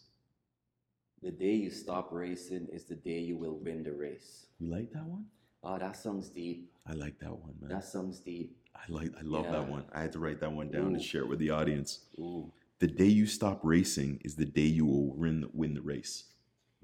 [1.22, 4.48] The day you stop racing is the day you will win the race.
[4.60, 5.26] You like that one?
[5.64, 6.72] Oh, that sounds deep.
[6.88, 7.70] I like that one, man.
[7.70, 8.58] That sounds deep.
[8.76, 9.52] I like I love Yeah.
[9.54, 9.86] that one.
[9.94, 10.88] I had to write that one down Ooh.
[10.96, 12.00] and share it with the audience.
[12.20, 12.52] Ooh.
[12.80, 16.26] The day you stop racing is the day you will win win the race.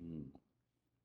[0.04, 0.26] Mm.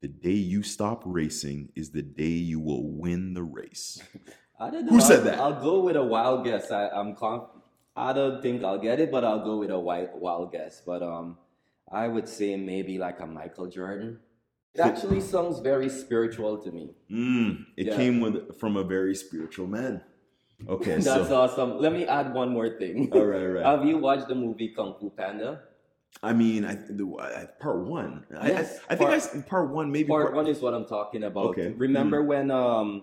[0.01, 4.03] The day you stop racing is the day you will win the race.
[4.61, 4.93] I don't know.
[4.93, 5.39] Who said I'll- that?
[5.39, 6.70] I'll go with a wild guess.
[6.70, 7.49] I, I'm conf-
[7.97, 10.83] I don't think I'll get it, but I'll go with a wild, wild guess.
[10.85, 11.37] But um,
[11.91, 14.18] I would say maybe like a Michael Jordan.
[14.74, 16.95] It actually sounds very spiritual to me.
[17.11, 17.97] Mm, it Yeah.
[17.97, 20.03] came with from a very spiritual man.
[20.69, 21.79] Okay, That's so awesome.
[21.79, 23.11] Let me add one more thing.
[23.13, 23.65] all right, right.
[23.65, 25.63] Have you watched the movie Kung Fu Panda?
[26.23, 28.25] I mean, I, the, I, part one.
[28.39, 30.85] I- Yes, I, I think I part- part one, maybe Part one is what I'm
[30.85, 31.47] talking about.
[31.57, 31.69] Okay.
[31.77, 33.03] Remember when um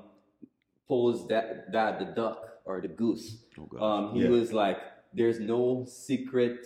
[0.88, 4.30] Po's dad, dad, the duck or the goose, Oh, um, he Yeah.
[4.30, 4.78] was like,
[5.14, 6.66] "There's no secret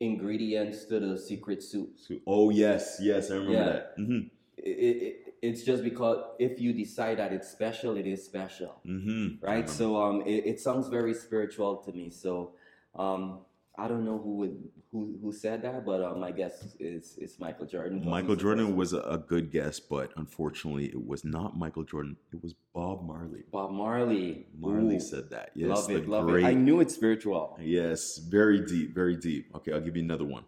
[0.00, 1.90] ingredients to the secret soup.
[2.26, 3.64] Oh yes, yes, I remember Yeah.
[3.64, 3.92] that.
[3.96, 4.18] hmm
[4.56, 9.28] It, it, it's just because if you decide that it's special, it is special, hmm
[9.40, 9.68] right?
[9.68, 12.10] So um, it, it sounds very spiritual to me.
[12.10, 12.52] So
[12.94, 13.40] um,
[13.78, 17.38] I don't know who would who who said that, but um, my guess is is
[17.38, 18.04] Michael Jordan.
[18.04, 22.16] Michael Jordan was a, a good guess, but unfortunately, it was not Michael Jordan.
[22.32, 23.44] It was Bob Marley.
[23.50, 24.46] Bob Marley.
[24.58, 25.52] Marley Ooh, said that.
[25.54, 26.44] Yes, love it, love great.
[26.44, 26.48] it.
[26.48, 27.56] I knew it's spiritual.
[27.60, 29.50] Yes, very deep, very deep.
[29.56, 30.44] Okay, I'll give you another one.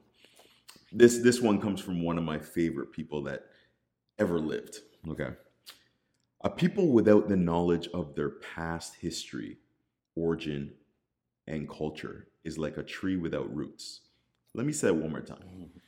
[0.93, 3.47] This this one comes from one of my favorite people that
[4.19, 4.79] ever lived.
[5.09, 5.31] Okay.
[6.43, 9.59] A people without the knowledge of their past history,
[10.17, 10.73] origin,
[11.47, 14.01] and culture is like a tree without roots.
[14.55, 15.39] Let me say it one more time.
[15.39, 15.79] Mm-hmm.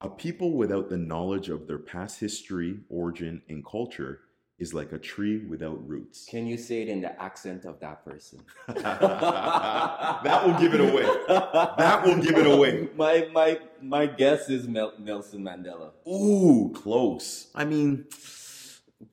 [0.00, 4.20] A people without the knowledge of their past history, origin, and culture
[4.62, 6.26] is like a tree without roots.
[6.30, 8.38] Can you say it in the accent of that person?
[8.68, 11.02] that will give it away.
[11.28, 12.88] That will give it away.
[12.96, 15.90] My my my guess is Mel- Nelson Mandela.
[16.08, 17.48] Ooh, close.
[17.54, 18.06] I mean,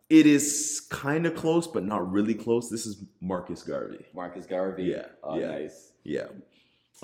[0.10, 2.70] it is kind of close, but not really close.
[2.70, 4.06] This is Marcus Garvey.
[4.14, 4.84] Marcus Garvey.
[4.84, 5.47] Yeah, Oh, yeah.
[5.47, 5.91] nice.
[6.04, 6.28] Yeah.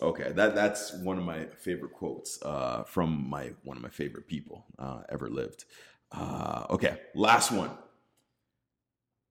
[0.02, 4.28] Okay, that that's one of my favorite quotes uh, from my one of my favorite
[4.28, 5.66] people uh, ever lived.
[6.12, 7.72] Uh, okay, last one.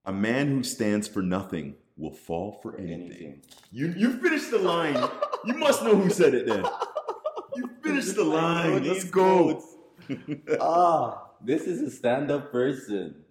[0.06, 3.02] A man who stands for nothing will fall for anything.
[3.02, 3.42] Anything.
[3.72, 4.96] You you finished the line.
[5.44, 6.64] you must know who said it then.
[7.56, 8.84] You finished the line.
[8.84, 9.62] Let's go.
[10.60, 13.24] Ah, this is a stand-up person.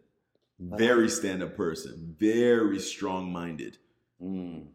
[0.60, 3.78] very stand-up person, very strong-minded.
[4.20, 4.66] Mm,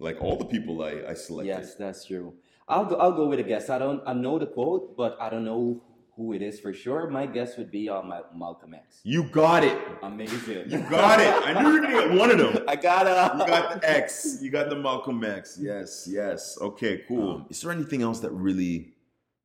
[0.00, 1.48] Like all the people I, I selected.
[1.54, 2.34] yes, that's true.
[2.66, 2.96] I'll go.
[2.96, 3.70] I'll go with a guess.
[3.70, 4.02] I don't.
[4.04, 5.80] I know the quote, but I don't know
[6.16, 7.08] who it is for sure.
[7.10, 9.00] My guess would be on my Malcolm X.
[9.02, 9.76] You got it.
[10.02, 10.70] Amazing.
[10.70, 11.32] You got it.
[11.46, 12.64] I knew you were gonna get one of them.
[12.68, 13.36] I gotta.
[13.38, 14.38] You got the X.
[14.40, 15.58] You got the Malcolm X.
[15.60, 16.56] Yes, yes.
[16.60, 17.30] Okay, cool.
[17.36, 18.94] Um, is there anything else that really,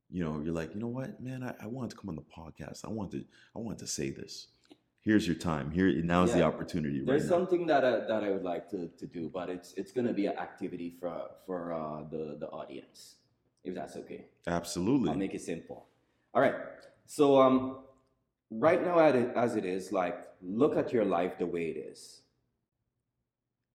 [0.10, 2.22] you know, you're like, you know what, man, I, I wanted to come on the
[2.24, 2.86] podcast.
[2.86, 3.24] I want to,
[3.56, 4.48] I want to say this.
[5.02, 5.72] Here's your time.
[5.72, 6.46] Here now's the Yeah.
[6.46, 7.02] opportunity.
[7.04, 7.38] There's right now.
[7.38, 10.26] something that I, that I would like to, to do, but it's it's gonna be
[10.28, 13.16] an activity for for uh, the the audience,
[13.64, 14.26] if that's okay.
[14.46, 15.10] Absolutely.
[15.10, 15.88] I'll make it simple.
[16.34, 16.56] All right.
[17.06, 17.80] So um,
[18.52, 22.22] right now as it is, like look at your life the way it is,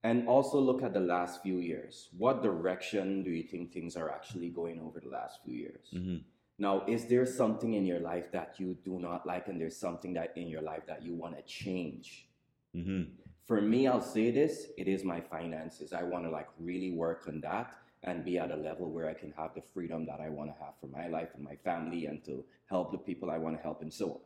[0.03, 2.09] and also look at the last few years.
[2.17, 5.91] What direction do you think things are actually going over the last few years?
[5.93, 6.23] Mhm.
[6.57, 10.13] Now, is there something in your life that you do not like, and there's something
[10.13, 12.29] that in your life that you want to change?
[12.73, 13.17] Mhm.
[13.45, 15.91] For me, I'll say this: it is my finances.
[15.91, 17.75] I want to like really work on that
[18.05, 20.63] and be at a level where I can have the freedom that I want to
[20.63, 23.61] have for my life and my family, and to help the people I want to
[23.61, 24.19] help, and so on.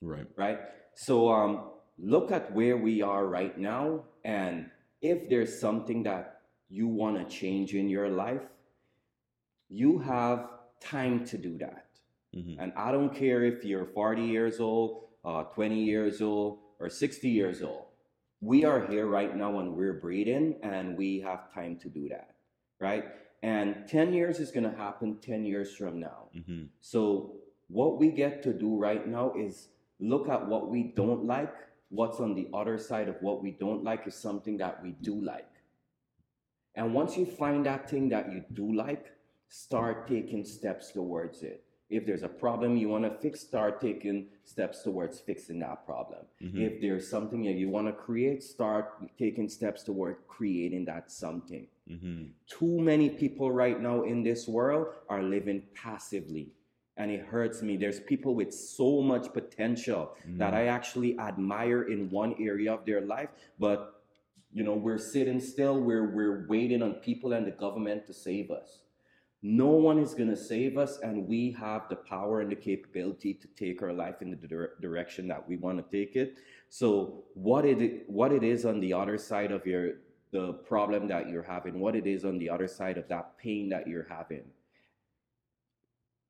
[0.00, 0.26] Right.
[0.36, 0.58] Right.
[0.94, 4.70] So, um, look at where we are right now, and
[5.02, 8.42] if there's something that you want to change in your life,
[9.68, 10.48] you have
[10.80, 11.86] time to do that.
[12.34, 12.60] Mm-hmm.
[12.60, 17.28] And I don't care if you're 40 years old, uh, 20 years old, or 60
[17.28, 17.86] years old.
[18.40, 22.34] We are here right now and we're breathing, and we have time to do that,
[22.80, 23.04] right?
[23.44, 26.28] And 10 years is going to happen 10 years from now.
[26.34, 26.64] Mm-hmm.
[26.80, 27.32] So,
[27.68, 29.68] what we get to do right now is
[30.00, 31.54] look at what we don't like.
[31.90, 35.22] What's on the other side of what we don't like is something that we do
[35.22, 35.50] like.
[36.74, 39.12] And once you find that thing that you do like,
[39.48, 41.64] start taking steps towards it.
[41.90, 46.20] If there's a problem you want to fix, start taking steps towards fixing that problem.
[46.42, 46.62] Mm-hmm.
[46.62, 51.66] If there's something that you want to create, start taking steps toward creating that something.
[51.90, 52.24] Mm-hmm.
[52.46, 56.52] Too many people right now in this world are living passively.
[56.96, 57.76] And it hurts me.
[57.76, 60.38] There's people with so much potential mm-hmm.
[60.38, 64.02] that I actually admire in one area of their life, but
[64.52, 68.52] you know, we're sitting still, we're, we're waiting on people and the government to save
[68.52, 68.84] us.
[69.46, 73.34] No one is going to save us, and we have the power and the capability
[73.34, 76.38] to take our life in the dire- direction that we want to take it.
[76.70, 79.96] So, what it what it is on the other side of your
[80.34, 83.68] the problem that you're having, what it is on the other side of that pain
[83.68, 84.42] that you're having,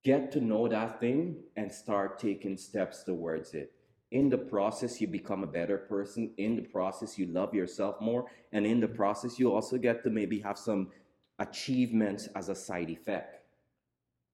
[0.05, 3.72] get to know that thing and start taking steps towards it.
[4.11, 6.30] In the process, you become a better person.
[6.36, 10.11] In the process, you love yourself more, and in the process, you also get to
[10.11, 10.90] maybe have some
[11.38, 13.40] achievements as a side effect.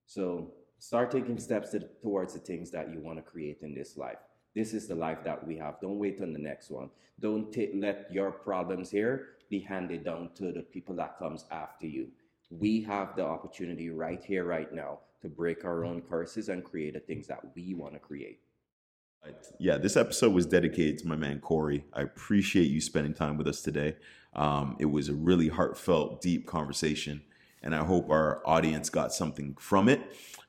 [0.04, 0.50] So
[0.80, 4.18] start taking steps to, towards the things that you want to create in this life.
[4.52, 5.80] This is the life that we have.
[5.80, 6.90] Don't wait on the next one.
[7.20, 11.86] Don't t- let your problems here be handed down to the people that comes after
[11.86, 12.08] you.
[12.50, 16.94] We have the opportunity right here, right now, to break our own curses and create
[16.94, 18.40] the things that we want to create.
[19.58, 21.84] Yeah, this episode was dedicated to my man Corrie.
[21.92, 23.96] I appreciate you spending time with us today.
[24.34, 27.22] Um, it was a really heartfelt, deep conversation,
[27.62, 30.00] and I hope our audience got something from it.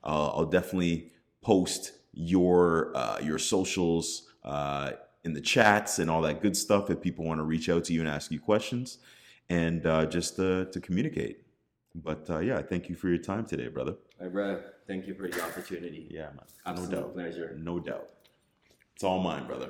[0.03, 4.91] Uh, I'll definitely post your uh, your socials uh,
[5.23, 7.93] in the chats and all that good stuff if people want to reach out to
[7.93, 8.97] you and ask you questions,
[9.49, 11.43] and uh, just to communicate.
[11.93, 13.95] But uh, yeah, thank you for your time today, brother.
[14.19, 14.61] Hey, bro.
[14.87, 16.07] Thank you for the opportunity.
[16.09, 16.39] Yeah, man.
[16.65, 17.13] Absolute no doubt.
[17.13, 17.57] pleasure.
[17.59, 18.09] No doubt.
[18.95, 19.69] It's all mine, brother.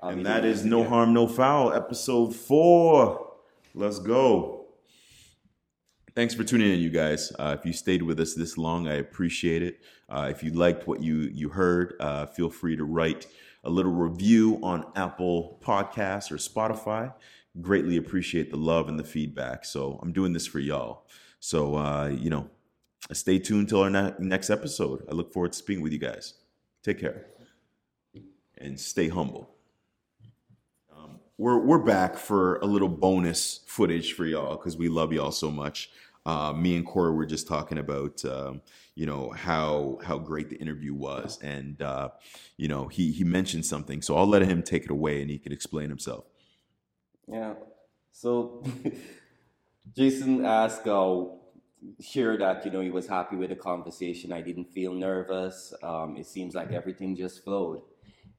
[0.00, 3.32] I'll and that is No Harm, No Foul, episode four.
[3.74, 4.66] Let's go.
[6.14, 7.32] Thanks for tuning in, you guys.
[7.38, 9.80] Uh, if you stayed with us this long, I appreciate it.
[10.08, 13.26] Uh, if you liked what you you heard, uh, feel free to write
[13.66, 17.12] a little review on Apple Podcasts or Spotify.
[17.60, 19.64] Greatly appreciate the love and the feedback.
[19.64, 21.06] So I'm doing this for y'all.
[21.40, 22.48] So uh, you know,
[23.12, 25.04] stay tuned till our ne- next episode.
[25.10, 26.34] I look forward to speaking with you guys.
[26.82, 27.26] Take care
[28.58, 29.50] and stay humble.
[30.94, 35.32] Um, we're we're back for a little bonus footage for y'all because we love y'all
[35.32, 35.90] so much.
[36.24, 38.60] Uh, me and Corrie were just talking about um,
[38.96, 42.08] you know how how great the interview was, and uh,
[42.56, 45.38] you know he he mentioned something, so I'll let him take it away and he
[45.38, 46.24] can explain himself.
[47.28, 47.54] Yeah.
[48.10, 48.64] So
[49.96, 50.88] Jason asked.
[50.88, 51.26] Uh,
[52.00, 54.32] sure that you know he was happy with the conversation.
[54.32, 55.72] I didn't feel nervous.
[55.82, 57.82] Um, it seems like everything just flowed.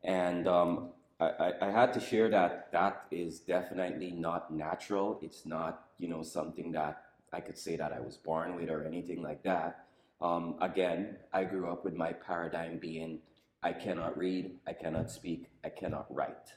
[0.04, 0.90] And um,
[1.20, 5.20] I, I, had to share that that is definitely not natural.
[5.22, 7.02] It's not, you know, something that
[7.34, 9.87] I could say that I was born with or anything like that.
[10.20, 13.20] Um, again, I grew up with my paradigm being
[13.64, 16.54] I cannot read, I cannot speak, I cannot write.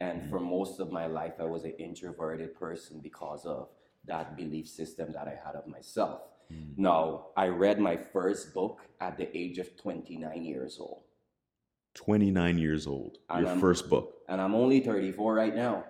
[0.00, 0.50] And for mm-hmm.
[0.50, 3.68] most of my life, I was an introverted person because of
[4.06, 6.20] that belief system that I had of myself.
[6.52, 6.76] Mm.
[6.76, 11.04] Now, I read my first book at the age of 29 years old.
[11.94, 13.18] 29 years old.
[13.30, 14.16] And your I'm, first book.
[14.28, 15.84] And I'm only 34 right now.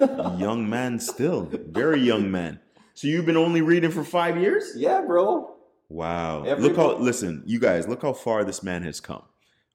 [0.38, 1.48] young man still.
[1.50, 2.60] Very young man.
[2.94, 4.72] So you've been only reading for five years?
[4.76, 5.55] Yeah, bro.
[5.88, 6.44] Wow.
[6.44, 9.22] Every look how listen, you guys, look how far this man has come.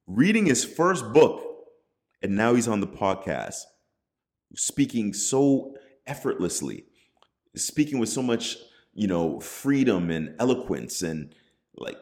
[0.08, 1.42] Reading his first book,
[2.22, 3.62] and now he's on the podcast,
[4.56, 6.86] speaking so effortlessly,
[7.56, 8.58] speaking with so much,
[8.94, 11.34] you know, freedom and eloquence and
[11.76, 11.98] like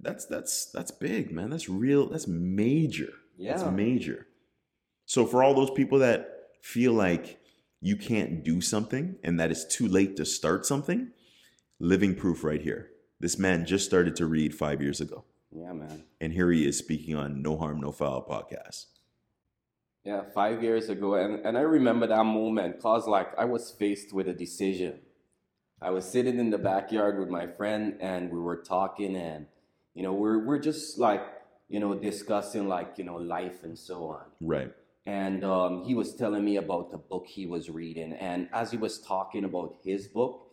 [0.00, 1.50] that's that's that's big, man.
[1.50, 2.08] That's real.
[2.08, 3.10] That's major.
[3.36, 4.26] Yeah, that's major.
[5.04, 6.28] So for all those people that
[6.62, 7.38] feel like
[7.80, 11.10] you can't do something and that it's too late to start something,
[11.80, 12.91] living proof right here.
[13.22, 15.22] This man just started to read five years ago.
[15.54, 16.02] Yeah, man.
[16.20, 18.86] And here he is speaking on No Harm, No Foul podcast.
[20.04, 21.14] Yeah, five years ago.
[21.14, 24.98] And, and I remember that moment because, like, I was faced with a decision.
[25.80, 29.46] I was sitting in the backyard with my friend and we were talking, and
[29.94, 31.22] you know, we're we're just like
[31.68, 34.24] you know discussing like you know life and so on.
[34.40, 34.72] Right.
[35.06, 38.76] And um, he was telling me about the book he was reading, and as he
[38.76, 40.51] was talking about his book,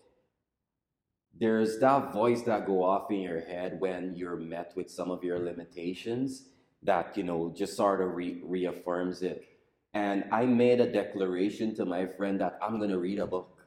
[1.37, 5.23] there's that voice that go off in your head when you're met with some of
[5.23, 6.45] your limitations
[6.83, 9.45] that you know just sort of re- reaffirms it.
[9.93, 13.65] And i made a declaration to my friend that i'm going to read a book.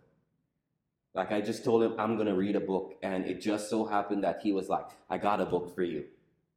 [1.15, 3.85] Like i just told him i'm going to read a book and it just so
[3.85, 6.05] happened that he was like i got a book for you.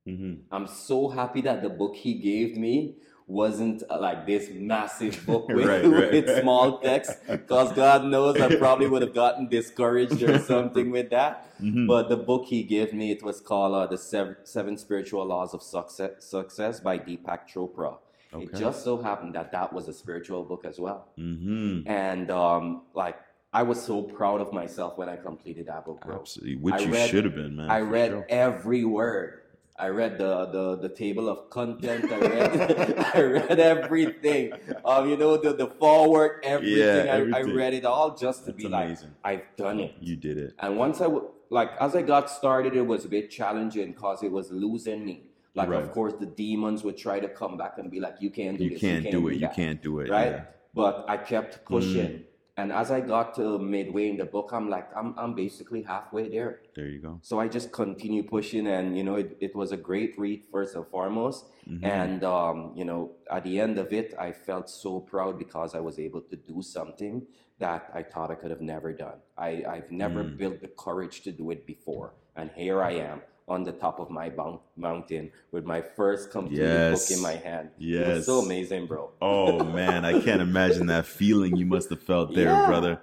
[0.08, 0.34] Mm-hmm.
[0.52, 2.98] i'm so happy that the book he gave me
[3.28, 6.42] wasn't uh, like this massive book with, Right, right, with right.
[6.42, 11.42] small text because god knows i probably would have gotten discouraged or something with that
[11.62, 11.88] Mm-hmm.
[11.88, 15.54] but the book he gave me, it was called uh, The Seven, Seven Spiritual Laws
[15.54, 17.96] of Success, Success by Deepak Chopra.
[18.34, 21.08] It just so happened that that was a spiritual book as well.
[21.18, 21.88] mm-hmm.
[21.90, 23.16] And um, like,
[23.54, 26.18] I was so proud of myself when I completed that book, bro.
[26.20, 26.58] Absolutely.
[26.58, 27.72] Which I you read- should have been, man.
[27.72, 28.26] I read sure.
[28.28, 29.40] every word.
[29.78, 32.10] I read the, the, the table of content.
[32.12, 34.54] I read I read everything.
[34.86, 36.78] Um, you know the the foreword everything.
[37.06, 39.10] Yeah, I, I read it all just to That's be amazing.
[39.24, 39.96] like I've done it.
[40.00, 40.54] You did it.
[40.60, 44.24] And once I w- like as I got started, it was a bit challenging because
[44.24, 45.24] it was losing me.
[45.56, 45.84] Like Right.
[45.84, 48.64] of course the demons would try to come back and be like, "You can't do
[48.64, 48.80] You this.
[48.82, 49.36] can't do it.
[49.36, 50.10] You can't do it.
[50.10, 50.32] Right.
[50.32, 50.44] Yeah.
[50.74, 52.24] But I kept pushing.
[52.58, 56.30] And as I got to midway in the book, I'm like, I'm I'm basically halfway
[56.30, 56.62] there.
[56.76, 57.20] There you go.
[57.22, 60.76] So I just continue pushing, and you know, it, it was a great read first
[60.76, 61.46] and foremost.
[61.68, 61.84] Mhm.
[61.84, 65.82] And um, you know, at the end of it, I felt so proud because I
[65.82, 67.28] was able to do something
[67.60, 69.20] that I thought I could have never done.
[69.38, 70.38] I, I've never Mm.
[70.38, 74.10] built the courage to do it before, and here I am on the top of
[74.10, 77.08] my mount- mountain with my first completed Yes.
[77.10, 77.70] book in my hand.
[77.80, 79.12] It was so amazing, bro.
[79.22, 82.66] Oh man, I can't imagine that feeling you must have felt there, Yeah.
[82.66, 83.02] brother.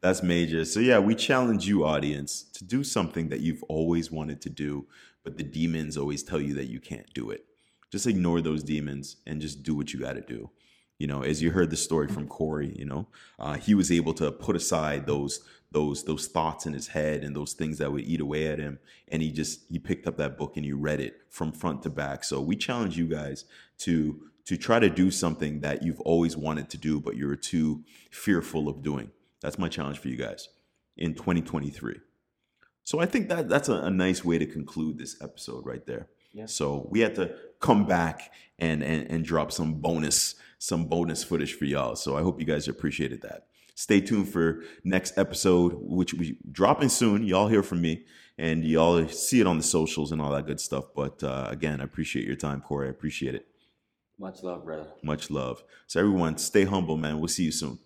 [0.00, 0.64] That's major.
[0.64, 4.86] So yeah, we challenge you, audience, to do something that you've always wanted to do,
[5.22, 7.46] but the demons always tell you that you can't do it.
[7.90, 10.50] Just ignore those demons and just do what you got to do.
[10.98, 13.06] You know, as you heard the story from Corrie, you know,
[13.38, 15.40] uh, he was able to put aside those
[15.74, 18.78] those those thoughts in his head and those things that would eat away at him,
[19.08, 21.90] and he just he picked up that book and he read it from front to
[21.90, 22.24] back.
[22.24, 23.44] So we challenge you guys
[23.78, 27.82] to to try to do something that you've always wanted to do, but you're too
[28.10, 29.10] fearful of doing.
[29.40, 30.48] That's my challenge for you guys
[30.96, 31.96] in 2023.
[32.84, 36.08] So I think that that's a, a nice way to conclude this episode right there.
[36.32, 36.46] Yeah.
[36.46, 41.54] So we had to come back and, and and drop some bonus some bonus footage
[41.54, 41.96] for y'all.
[41.96, 43.48] So I hope you guys appreciated that.
[43.74, 47.24] Stay tuned for next episode, which we dropping soon.
[47.24, 48.04] Y'all hear from me,
[48.38, 50.84] and y'all see it on the socials and all that good stuff.
[50.94, 52.86] But uh, again, I appreciate your time, Corrie.
[52.86, 53.46] I appreciate it.
[54.18, 54.86] Much love, brother.
[55.02, 55.64] Much love.
[55.88, 57.18] So everyone, stay humble, man.
[57.18, 57.78] We'll see you soon.